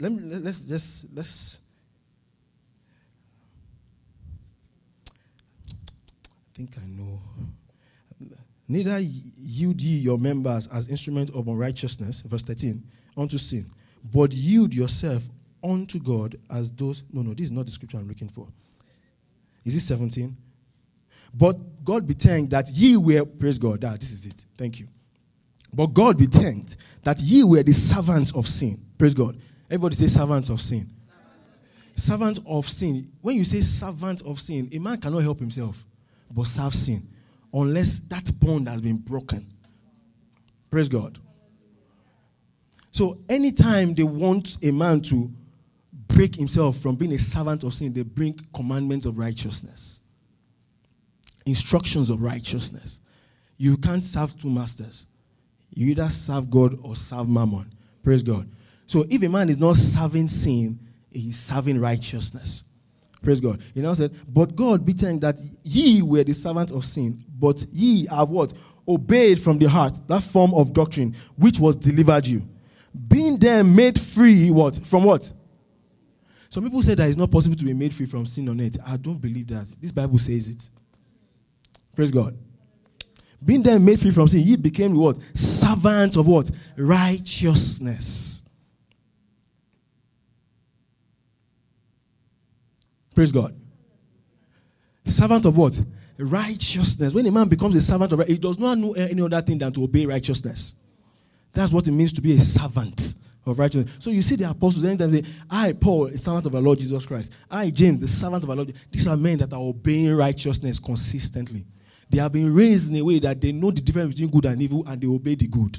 Let 0.01 0.13
me 0.13 0.23
let's 0.23 0.67
just 0.67 1.07
let's. 1.15 1.59
I 5.07 6.57
think 6.57 6.71
I 6.79 6.87
know. 6.87 7.19
Neither 8.67 8.99
yield 9.01 9.81
ye 9.83 9.99
your 9.99 10.19
members 10.19 10.69
as 10.69 10.89
instruments 10.89 11.31
of 11.35 11.49
unrighteousness, 11.49 12.23
verse 12.23 12.43
13, 12.43 12.83
unto 13.17 13.37
sin, 13.37 13.71
but 14.13 14.33
yield 14.33 14.73
yourself 14.73 15.23
unto 15.63 15.99
God 15.99 16.37
as 16.51 16.71
those. 16.71 17.03
No, 17.13 17.23
no, 17.23 17.35
this 17.35 17.47
is 17.47 17.53
not 17.53 17.67
the 17.67 17.73
scripture 17.73 17.99
I'm 17.99 18.09
looking 18.09 18.29
for. 18.29 18.49
Is 19.65 19.75
it 19.75 19.81
17? 19.81 20.35
But 21.35 21.85
God 21.85 22.07
be 22.07 22.15
thanked 22.15 22.51
that 22.51 22.71
ye 22.71 22.97
were, 22.97 23.25
praise 23.25 23.59
God, 23.59 23.85
ah, 23.85 23.97
this 23.99 24.13
is 24.13 24.27
it. 24.27 24.47
Thank 24.57 24.81
you. 24.81 24.89
But 25.73 25.89
God 25.89 26.17
be 26.17 26.27
thanked 26.27 26.77
that 27.03 27.21
ye 27.21 27.43
were 27.43 27.63
the 27.63 27.73
servants 27.73 28.35
of 28.35 28.47
sin. 28.47 28.81
Praise 28.97 29.15
God. 29.15 29.37
Everybody 29.75 29.97
say 29.97 30.07
servants 30.07 30.51
of 30.51 30.61
sin. 30.61 30.89
Servant 31.97 32.39
of 32.47 32.69
sin. 32.69 33.11
When 33.21 33.35
you 33.35 33.43
say 33.43 33.61
servant 33.61 34.23
of 34.23 34.39
sin, 34.39 34.69
a 34.73 34.79
man 34.79 35.01
cannot 35.01 35.25
help 35.25 35.41
himself 35.41 35.85
but 36.31 36.47
serve 36.47 36.73
sin 36.73 37.09
unless 37.53 37.99
that 37.99 38.31
bond 38.39 38.69
has 38.69 38.81
been 38.81 38.99
broken. 38.99 39.45
Praise 40.71 40.89
God. 40.89 41.19
So, 42.93 43.19
anytime 43.29 43.95
they 43.95 44.05
want 44.05 44.59
a 44.63 44.71
man 44.71 45.01
to 45.03 45.29
break 46.07 46.37
himself 46.37 46.79
from 46.79 46.95
being 46.95 47.13
a 47.13 47.19
servant 47.19 47.65
of 47.65 47.75
sin, 47.75 47.93
they 47.93 48.03
bring 48.03 48.39
commandments 48.55 49.07
of 49.07 49.19
righteousness, 49.19 50.03
instructions 51.47 52.11
of 52.11 52.23
righteousness. 52.23 53.01
You 53.57 53.77
can't 53.77 54.05
serve 54.05 54.41
two 54.41 54.51
masters. 54.51 55.07
You 55.71 55.89
either 55.89 56.11
serve 56.11 56.49
God 56.49 56.79
or 56.81 56.95
serve 56.95 57.29
mammon. 57.29 57.73
Praise 58.05 58.23
God. 58.23 58.49
So, 58.87 59.07
if 59.09 59.23
a 59.23 59.29
man 59.29 59.49
is 59.49 59.59
not 59.59 59.77
serving 59.77 60.29
sin, 60.29 60.79
he's 61.11 61.39
serving 61.39 61.81
righteousness. 61.81 62.65
Praise 63.23 63.41
God. 63.41 63.61
He 63.73 63.81
now 63.81 63.95
said, 63.95 64.13
But 64.29 64.55
God 64.55 64.85
be 64.85 64.93
thanked 64.93 65.23
that 65.23 65.37
ye 65.63 66.03
were 66.03 66.23
the 66.23 66.35
servants 66.35 66.73
of 66.73 66.85
sin, 66.85 67.25
but 67.39 67.65
ye 67.73 68.07
have 68.07 68.29
what? 68.29 68.53
Obeyed 68.87 69.41
from 69.41 69.59
the 69.59 69.67
heart 69.67 69.99
that 70.09 70.23
form 70.23 70.53
of 70.53 70.75
doctrine 70.75 71.17
which 71.37 71.59
was 71.59 71.75
delivered 71.75 72.27
you. 72.27 72.47
Being 73.09 73.39
then 73.39 73.75
made 73.75 73.99
free, 74.01 74.51
what? 74.51 74.77
From 74.85 75.05
what? 75.05 75.33
Some 76.51 76.63
people 76.63 76.83
say 76.83 76.95
that 76.95 77.09
it's 77.09 77.17
not 77.17 77.31
possible 77.31 77.57
to 77.57 77.65
be 77.65 77.75
made 77.75 77.93
free 77.93 78.07
from 78.07 78.27
sin 78.27 78.49
on 78.49 78.61
earth. 78.61 78.77
I 78.87 78.97
don't 78.97 79.21
believe 79.21 79.49
that. 79.49 79.67
This 79.81 79.91
Bible 79.91 80.19
says 80.19 80.49
it. 80.49 80.69
Praise 81.97 82.11
God. 82.11 82.37
Being 83.45 83.63
then 83.63 83.85
made 83.85 83.99
free 84.01 84.11
from 84.11 84.29
sin, 84.29 84.41
ye 84.41 84.57
became 84.57 84.95
what? 84.95 85.19
Servants 85.35 86.17
of 86.17 86.27
what? 86.27 86.51
Righteousness. 86.77 88.34
Praise 93.15 93.33
God. 93.33 93.55
Servant 95.07 95.45
of 95.45 95.57
what? 95.57 95.81
Righteousness. 96.19 97.15
When 97.15 97.27
a 97.27 97.31
man 97.31 97.49
becomes 97.49 97.77
a 97.77 97.81
servant 97.81 98.13
of 98.13 98.27
he 98.27 98.39
does 98.39 98.59
not 98.59 98.79
know 98.79 98.93
any 98.93 99.21
other 99.23 99.43
thing 99.43 99.59
than 99.59 99.73
to 99.73 99.85
obey 99.85 100.07
righteousness. 100.07 100.75
That's 101.53 101.73
what 101.73 101.87
it 101.87 101.93
means 101.93 102.13
to 102.15 102.21
be 102.21 102.37
a 102.37 102.41
servant 102.41 103.15
of 103.47 103.59
righteousness. 103.59 103.97
So 103.99 104.11
you 104.11 104.23
see 104.23 104.37
the 104.37 104.49
apostles 104.49 104.85
anytime 104.85 105.11
they 105.11 105.23
say, 105.23 105.31
I, 105.51 105.73
Paul, 105.73 106.07
a 106.07 106.19
servant 106.19 106.47
of 106.47 106.55
our 106.55 106.61
Lord 106.61 106.79
Jesus 106.79 107.05
Christ. 107.07 107.33
I, 107.51 107.71
James, 107.71 108.01
the 108.01 108.09
servant 108.09 108.43
of 108.43 108.51
our 108.51 108.57
Lord. 108.57 108.75
These 108.91 109.07
are 109.07 109.17
men 109.17 109.39
that 109.39 109.53
are 109.53 109.61
obeying 109.61 110.15
righteousness 110.17 110.79
consistently. 110.79 111.65
They 112.11 112.19
have 112.19 112.33
been 112.33 112.55
raised 112.55 112.91
in 112.91 112.97
a 112.97 113.05
way 113.05 113.19
that 113.21 113.41
they 113.41 113.53
know 113.53 113.71
the 113.71 113.81
difference 113.81 114.15
between 114.15 114.31
good 114.31 114.47
and 114.47 114.61
evil 114.61 114.85
and 114.87 115.01
they 115.01 115.07
obey 115.07 115.35
the 115.35 115.47
good. 115.47 115.79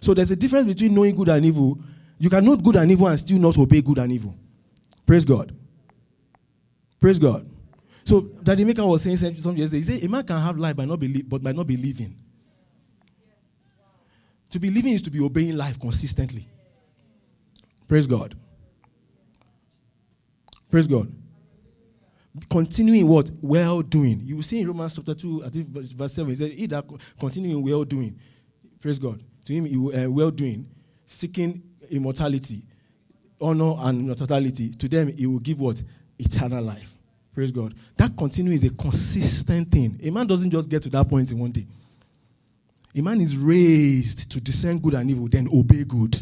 So 0.00 0.14
there's 0.14 0.30
a 0.30 0.36
difference 0.36 0.66
between 0.66 0.94
knowing 0.94 1.14
good 1.16 1.28
and 1.28 1.44
evil. 1.44 1.78
You 2.18 2.30
can 2.30 2.44
know 2.44 2.56
good 2.56 2.76
and 2.76 2.90
evil 2.90 3.06
and 3.08 3.18
still 3.18 3.38
not 3.38 3.58
obey 3.58 3.82
good 3.82 3.98
and 3.98 4.12
evil. 4.12 4.36
Praise 5.06 5.24
God. 5.24 5.54
Praise 7.00 7.18
God. 7.18 7.48
So 8.04 8.22
Daddy 8.42 8.64
Maker 8.64 8.86
was 8.86 9.02
saying 9.02 9.18
something 9.18 9.56
yesterday. 9.56 9.78
He 9.78 9.82
said 9.82 10.04
a 10.04 10.08
man 10.08 10.24
can 10.24 10.40
have 10.40 10.56
life 10.58 10.76
but 10.76 10.88
not 10.88 10.98
be 10.98 11.22
but 11.22 11.42
might 11.42 11.54
not 11.54 11.66
be 11.66 11.76
living. 11.76 12.16
To 14.50 14.58
be 14.58 14.70
living 14.70 14.94
is 14.94 15.02
to 15.02 15.10
be 15.10 15.20
obeying 15.20 15.56
life 15.56 15.78
consistently. 15.78 16.48
Praise 17.86 18.06
God. 18.06 18.34
Praise 20.70 20.86
God. 20.86 21.12
Continuing 22.50 23.08
what? 23.08 23.30
Well 23.42 23.82
doing. 23.82 24.20
You 24.22 24.36
will 24.36 24.42
see 24.42 24.60
in 24.60 24.68
Romans 24.68 24.94
chapter 24.94 25.14
2, 25.14 25.44
I 25.44 25.48
think 25.48 25.68
verse 25.68 26.12
7, 26.12 26.28
he 26.30 26.36
said, 26.36 26.52
He 26.52 26.66
that 26.66 26.84
continuing 27.18 27.64
well 27.64 27.84
doing. 27.84 28.18
Praise 28.80 28.98
God. 28.98 29.20
To 29.46 29.52
him, 29.52 29.64
uh, 29.94 30.10
well 30.10 30.30
doing, 30.30 30.68
seeking 31.06 31.62
immortality, 31.90 32.62
honor 33.40 33.74
and 33.78 34.00
immortality. 34.02 34.70
To 34.70 34.88
them, 34.88 35.08
he 35.08 35.26
will 35.26 35.40
give 35.40 35.58
what? 35.58 35.82
Eternal 36.18 36.62
life. 36.62 36.98
Praise 37.38 37.52
God. 37.52 37.72
That 37.96 38.16
continue 38.16 38.50
is 38.50 38.64
a 38.64 38.70
consistent 38.70 39.70
thing. 39.70 40.00
A 40.02 40.10
man 40.10 40.26
doesn't 40.26 40.50
just 40.50 40.68
get 40.68 40.82
to 40.82 40.88
that 40.88 41.08
point 41.08 41.30
in 41.30 41.38
one 41.38 41.52
day. 41.52 41.66
A 42.96 43.00
man 43.00 43.20
is 43.20 43.36
raised 43.36 44.32
to 44.32 44.40
discern 44.40 44.78
good 44.80 44.94
and 44.94 45.08
evil, 45.08 45.28
then 45.28 45.48
obey 45.54 45.84
good. 45.84 46.20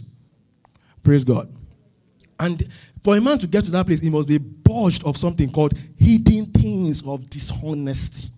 Praise 1.02 1.24
God. 1.24 1.50
And 2.38 2.62
for 3.02 3.16
a 3.16 3.20
man 3.22 3.38
to 3.38 3.46
get 3.46 3.64
to 3.64 3.70
that 3.70 3.87
place, 3.87 4.00
he 4.00 4.11
must 4.11 4.28
be 4.28 4.38
purged 4.38 5.06
of 5.06 5.16
something 5.16 5.50
called 5.50 5.72
hidden 5.98 6.44
things 6.46 7.02
of 7.06 7.30
dishonesty. 7.30 8.28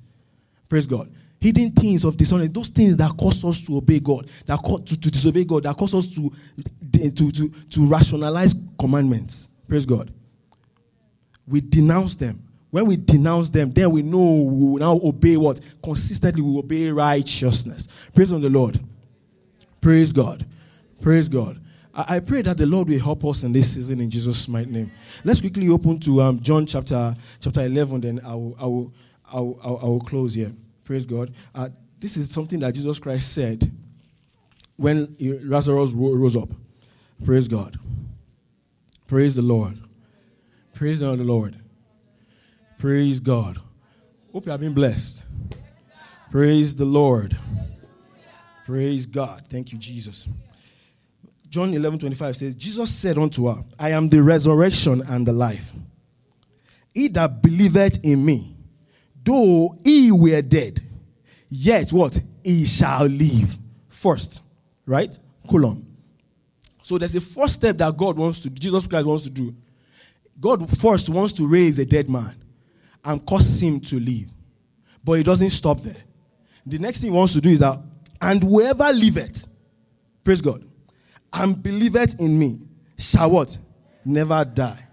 Praise 0.68 0.86
God. 0.86 1.10
Hidden 1.40 1.72
things 1.72 2.04
of 2.04 2.16
dishonesty, 2.16 2.52
those 2.52 2.68
things 2.68 2.96
that 2.98 3.10
cause 3.18 3.44
us 3.44 3.60
to 3.62 3.78
obey 3.78 3.98
God, 3.98 4.30
that 4.46 4.60
cause, 4.60 4.84
to, 4.84 5.00
to 5.00 5.10
disobey 5.10 5.44
God, 5.44 5.64
that 5.64 5.76
cause 5.76 5.96
us 5.96 6.14
to, 6.14 6.32
to, 6.92 7.32
to, 7.32 7.48
to 7.48 7.86
rationalize 7.86 8.54
commandments. 8.78 9.48
Praise 9.66 9.84
God 9.84 10.12
we 11.48 11.60
denounce 11.60 12.16
them. 12.16 12.42
When 12.70 12.86
we 12.86 12.96
denounce 12.96 13.48
them, 13.48 13.72
then 13.72 13.90
we 13.90 14.02
know 14.02 14.42
we 14.42 14.66
will 14.66 14.78
now 14.78 15.00
obey 15.02 15.36
what? 15.36 15.60
Consistently, 15.82 16.42
we 16.42 16.58
obey 16.58 16.90
righteousness. 16.90 17.88
Praise 18.14 18.30
on 18.30 18.42
the 18.42 18.50
Lord. 18.50 18.78
Praise 19.80 20.12
God. 20.12 20.44
Praise 21.00 21.28
God. 21.28 21.60
I, 21.94 22.16
I, 22.16 22.20
pray 22.20 22.42
that 22.42 22.58
the 22.58 22.66
Lord 22.66 22.88
will 22.88 23.00
help 23.00 23.24
us 23.24 23.42
in 23.44 23.52
this 23.52 23.74
season 23.74 24.00
in 24.00 24.10
Jesus' 24.10 24.48
mighty 24.48 24.70
name. 24.70 24.90
Let's 25.24 25.40
quickly 25.40 25.68
open 25.68 25.98
to 26.00 26.20
um, 26.20 26.40
John 26.40 26.66
chapter 26.66 27.14
chapter 27.40 27.62
11, 27.62 28.02
then 28.02 28.20
I 28.24 28.34
will, 28.34 28.56
I 28.60 28.66
will, 28.66 28.92
I 29.32 29.40
will, 29.40 29.80
I 29.82 29.84
will 29.84 30.00
close 30.00 30.34
here. 30.34 30.52
Praise 30.84 31.06
God. 31.06 31.32
Uh, 31.54 31.70
this 31.98 32.16
is 32.16 32.30
something 32.30 32.60
that 32.60 32.74
Jesus 32.74 32.98
Christ 32.98 33.32
said 33.32 33.70
when 34.76 35.16
Lazarus 35.18 35.92
rose 35.92 36.36
up. 36.36 36.50
Praise 37.24 37.48
God. 37.48 37.78
Praise 39.06 39.36
the 39.36 39.42
Lord. 39.42 39.78
Praise 40.78 41.00
the 41.00 41.12
Lord. 41.12 41.56
Praise 42.78 43.18
God. 43.18 43.58
Hope 44.32 44.46
you 44.46 44.52
have 44.52 44.60
been 44.60 44.74
blessed. 44.74 45.24
Praise 46.30 46.76
the 46.76 46.84
Lord. 46.84 47.36
Praise 48.64 49.04
God. 49.04 49.42
Thank 49.48 49.72
you, 49.72 49.78
Jesus. 49.78 50.28
John 51.48 51.74
11 51.74 51.98
25 51.98 52.36
says, 52.36 52.54
Jesus 52.54 52.94
said 52.94 53.18
unto 53.18 53.48
her, 53.48 53.56
I 53.76 53.90
am 53.90 54.08
the 54.08 54.22
resurrection 54.22 55.02
and 55.08 55.26
the 55.26 55.32
life. 55.32 55.72
He 56.94 57.08
that 57.08 57.42
believeth 57.42 58.04
in 58.04 58.24
me, 58.24 58.54
though 59.24 59.76
he 59.82 60.12
were 60.12 60.42
dead, 60.42 60.80
yet 61.48 61.92
what? 61.92 62.20
He 62.44 62.64
shall 62.64 63.06
live. 63.06 63.58
First, 63.88 64.42
right? 64.86 65.18
Colon. 65.50 65.84
So 66.84 66.98
there's 66.98 67.16
a 67.16 67.20
first 67.20 67.56
step 67.56 67.78
that 67.78 67.96
God 67.96 68.16
wants 68.16 68.38
to, 68.40 68.50
Jesus 68.50 68.86
Christ 68.86 69.08
wants 69.08 69.24
to 69.24 69.30
do 69.30 69.56
God 70.40 70.68
first 70.78 71.08
wants 71.08 71.32
to 71.34 71.46
raise 71.46 71.78
a 71.78 71.86
dead 71.86 72.08
man 72.08 72.34
and 73.04 73.24
cause 73.26 73.62
him 73.62 73.80
to 73.80 73.98
live. 73.98 74.30
But 75.02 75.14
he 75.14 75.22
doesn't 75.22 75.50
stop 75.50 75.80
there. 75.80 75.96
The 76.66 76.78
next 76.78 77.00
thing 77.00 77.12
he 77.12 77.16
wants 77.16 77.32
to 77.32 77.40
do 77.40 77.50
is 77.50 77.60
that, 77.60 77.80
and 78.20 78.42
whoever 78.42 78.92
liveth, 78.92 79.46
praise 80.22 80.42
God, 80.42 80.64
and 81.32 81.62
believeth 81.62 82.20
in 82.20 82.38
me, 82.38 82.60
shall 82.98 83.30
what? 83.30 83.56
Never 84.04 84.44
die. 84.44 84.86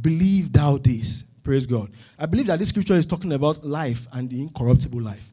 Believe 0.00 0.52
thou 0.52 0.78
this. 0.78 1.24
Praise 1.42 1.66
God. 1.66 1.90
I 2.18 2.26
believe 2.26 2.46
that 2.46 2.58
this 2.58 2.68
scripture 2.68 2.94
is 2.94 3.06
talking 3.06 3.32
about 3.32 3.64
life 3.64 4.06
and 4.12 4.28
the 4.28 4.40
incorruptible 4.40 5.00
life. 5.00 5.32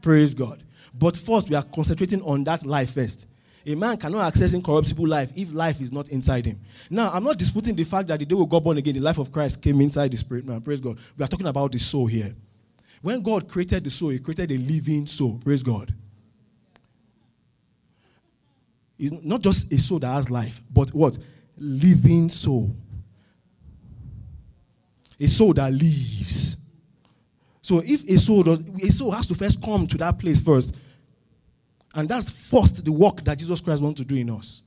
Praise 0.00 0.34
God. 0.34 0.62
But 0.94 1.16
first, 1.16 1.48
we 1.48 1.56
are 1.56 1.62
concentrating 1.62 2.22
on 2.22 2.44
that 2.44 2.64
life 2.64 2.94
first. 2.94 3.26
A 3.66 3.74
man 3.74 3.96
cannot 3.96 4.24
access 4.24 4.52
incorruptible 4.52 5.08
life 5.08 5.32
if 5.34 5.52
life 5.52 5.80
is 5.80 5.90
not 5.90 6.08
inside 6.10 6.46
him. 6.46 6.60
Now, 6.88 7.10
I'm 7.12 7.24
not 7.24 7.36
disputing 7.36 7.74
the 7.74 7.82
fact 7.82 8.06
that 8.08 8.20
the 8.20 8.24
day 8.24 8.34
we 8.36 8.46
got 8.46 8.62
born 8.62 8.78
again, 8.78 8.94
the 8.94 9.00
life 9.00 9.18
of 9.18 9.32
Christ 9.32 9.60
came 9.60 9.80
inside 9.80 10.12
the 10.12 10.16
spirit 10.16 10.46
man. 10.46 10.60
Praise 10.60 10.80
God. 10.80 10.98
We 11.18 11.24
are 11.24 11.28
talking 11.28 11.48
about 11.48 11.72
the 11.72 11.78
soul 11.78 12.06
here. 12.06 12.32
When 13.02 13.20
God 13.22 13.48
created 13.48 13.82
the 13.82 13.90
soul, 13.90 14.10
He 14.10 14.20
created 14.20 14.52
a 14.52 14.58
living 14.58 15.08
soul. 15.08 15.40
Praise 15.42 15.64
God. 15.64 15.92
It's 18.98 19.24
not 19.24 19.40
just 19.42 19.72
a 19.72 19.78
soul 19.78 19.98
that 19.98 20.12
has 20.12 20.30
life, 20.30 20.60
but 20.72 20.90
what? 20.90 21.18
Living 21.58 22.28
soul. 22.28 22.70
A 25.18 25.26
soul 25.26 25.52
that 25.54 25.72
lives. 25.72 26.56
So 27.62 27.82
if 27.84 28.08
a 28.08 28.16
soul 28.18 28.44
does, 28.44 28.60
a 28.60 28.92
soul 28.92 29.10
has 29.10 29.26
to 29.26 29.34
first 29.34 29.60
come 29.60 29.88
to 29.88 29.98
that 29.98 30.20
place 30.20 30.40
first. 30.40 30.72
And 31.96 32.08
that's 32.08 32.30
first 32.30 32.84
the 32.84 32.92
work 32.92 33.22
that 33.24 33.38
Jesus 33.38 33.60
Christ 33.60 33.82
wants 33.82 34.00
to 34.00 34.06
do 34.06 34.14
in 34.14 34.30
us. 34.30 34.62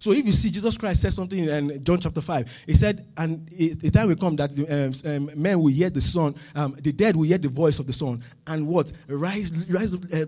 So 0.00 0.12
if 0.12 0.26
you 0.26 0.32
see 0.32 0.50
Jesus 0.50 0.76
Christ 0.76 1.00
said 1.00 1.12
something 1.12 1.48
in 1.48 1.82
John 1.82 1.98
chapter 1.98 2.20
5, 2.20 2.64
he 2.66 2.74
said, 2.74 3.06
and 3.16 3.48
the 3.48 3.90
time 3.90 4.08
will 4.08 4.16
come 4.16 4.36
that 4.36 4.50
um, 4.58 5.30
um, 5.30 5.40
men 5.40 5.60
will 5.60 5.72
hear 5.72 5.90
the 5.90 6.00
son, 6.00 6.34
um, 6.54 6.76
the 6.82 6.92
dead 6.92 7.16
will 7.16 7.22
hear 7.22 7.38
the 7.38 7.48
voice 7.48 7.78
of 7.78 7.86
the 7.86 7.92
son, 7.92 8.22
and 8.48 8.66
what? 8.66 8.92
Rise, 9.08 9.70
rise, 9.70 9.94
uh, 9.94 10.26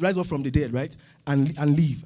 rise 0.00 0.18
up 0.18 0.26
from 0.26 0.42
the 0.42 0.50
dead, 0.50 0.72
right? 0.72 0.96
And, 1.26 1.56
and 1.58 1.76
leave. 1.76 2.04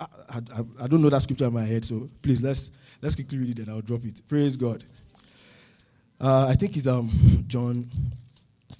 I, 0.00 0.06
I, 0.30 0.40
I, 0.82 0.86
don't 0.86 1.02
know 1.02 1.10
that 1.10 1.22
scripture 1.22 1.46
in 1.46 1.54
my 1.54 1.64
head, 1.64 1.84
so 1.84 2.08
please 2.20 2.42
let's, 2.42 2.70
let's 3.00 3.14
quickly 3.14 3.38
read 3.38 3.58
it 3.58 3.66
and 3.66 3.70
I'll 3.70 3.80
drop 3.82 4.04
it. 4.04 4.20
Praise 4.28 4.56
God. 4.56 4.82
Uh, 6.20 6.46
I 6.48 6.54
think 6.54 6.76
it's 6.76 6.86
um, 6.86 7.10
John 7.46 7.88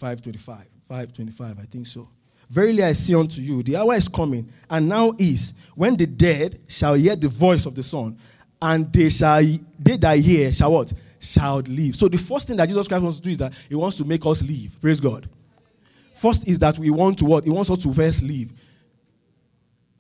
5.25. 0.01 0.65
5.25, 0.91 1.61
I 1.61 1.65
think 1.65 1.87
so. 1.87 2.09
Verily 2.55 2.85
I 2.85 2.93
say 2.93 3.15
unto 3.15 3.41
you, 3.41 3.65
the 3.65 3.77
hour 3.77 3.95
is 3.95 4.07
coming, 4.07 4.49
and 4.71 4.89
now 4.89 5.13
is, 5.19 5.55
when 5.75 5.97
the 5.97 6.07
dead 6.07 6.61
shall 6.69 6.95
hear 6.95 7.17
the 7.17 7.27
voice 7.27 7.67
of 7.67 7.75
the 7.75 7.83
Son, 7.83 8.17
and 8.63 8.93
they 8.93 9.09
shall 9.09 9.43
they 9.77 9.97
that 9.97 10.21
hear 10.21 10.53
shall 10.53 10.71
what? 10.71 10.93
Shall 11.19 11.59
live. 11.59 11.97
So 11.97 12.07
the 12.07 12.17
first 12.17 12.47
thing 12.47 12.57
that 12.59 12.69
Jesus 12.69 12.87
Christ 12.87 13.03
wants 13.03 13.19
to 13.19 13.25
do 13.25 13.31
is 13.31 13.39
that 13.39 13.53
he 13.69 13.75
wants 13.75 13.97
to 13.97 14.05
make 14.05 14.25
us 14.25 14.41
live. 14.41 14.81
Praise 14.81 15.01
God. 15.01 15.29
First 16.15 16.47
is 16.47 16.61
that 16.61 16.79
we 16.79 16.91
want 16.91 17.19
to 17.19 17.25
what? 17.25 17.43
He 17.43 17.51
wants 17.51 17.71
us 17.71 17.79
to 17.81 17.93
first 17.93 18.23
live. 18.23 18.53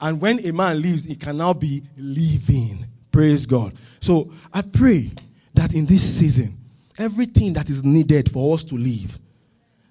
And 0.00 0.20
when 0.20 0.46
a 0.46 0.52
man 0.52 0.80
lives, 0.80 1.06
he 1.06 1.16
can 1.16 1.38
now 1.38 1.54
be 1.54 1.82
living. 1.96 2.86
Praise 3.10 3.46
God. 3.46 3.74
So 3.98 4.32
I 4.52 4.62
pray 4.62 5.10
that 5.54 5.74
in 5.74 5.86
this 5.86 6.18
season, 6.18 6.56
everything 7.00 7.52
that 7.54 7.68
is 7.68 7.84
needed 7.84 8.30
for 8.30 8.54
us 8.54 8.62
to 8.64 8.76
live, 8.76 9.18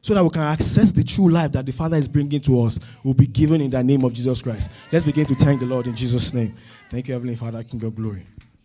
so 0.03 0.13
that 0.13 0.23
we 0.23 0.29
can 0.29 0.41
access 0.41 0.91
the 0.91 1.03
true 1.03 1.29
life 1.29 1.53
that 1.53 1.65
the 1.65 1.71
Father 1.71 1.95
is 1.95 2.09
bringing 2.09 2.41
to 2.41 2.61
us 2.61 2.77
will 3.03 3.13
be 3.13 3.25
given 3.25 3.61
in 3.61 3.71
the 3.71 3.81
name 3.81 4.03
of 4.03 4.13
Jesus 4.13 4.41
Christ. 4.41 4.69
Let's 4.91 5.05
begin 5.05 5.25
to 5.27 5.35
thank 5.35 5.61
the 5.61 5.65
Lord 5.65 5.87
in 5.87 5.95
Jesus' 5.95 6.33
name. 6.33 6.53
Thank 6.89 7.07
you, 7.07 7.13
Heavenly 7.13 7.35
Father, 7.35 7.63
King 7.63 7.83
of 7.85 7.95
glory. 7.95 8.25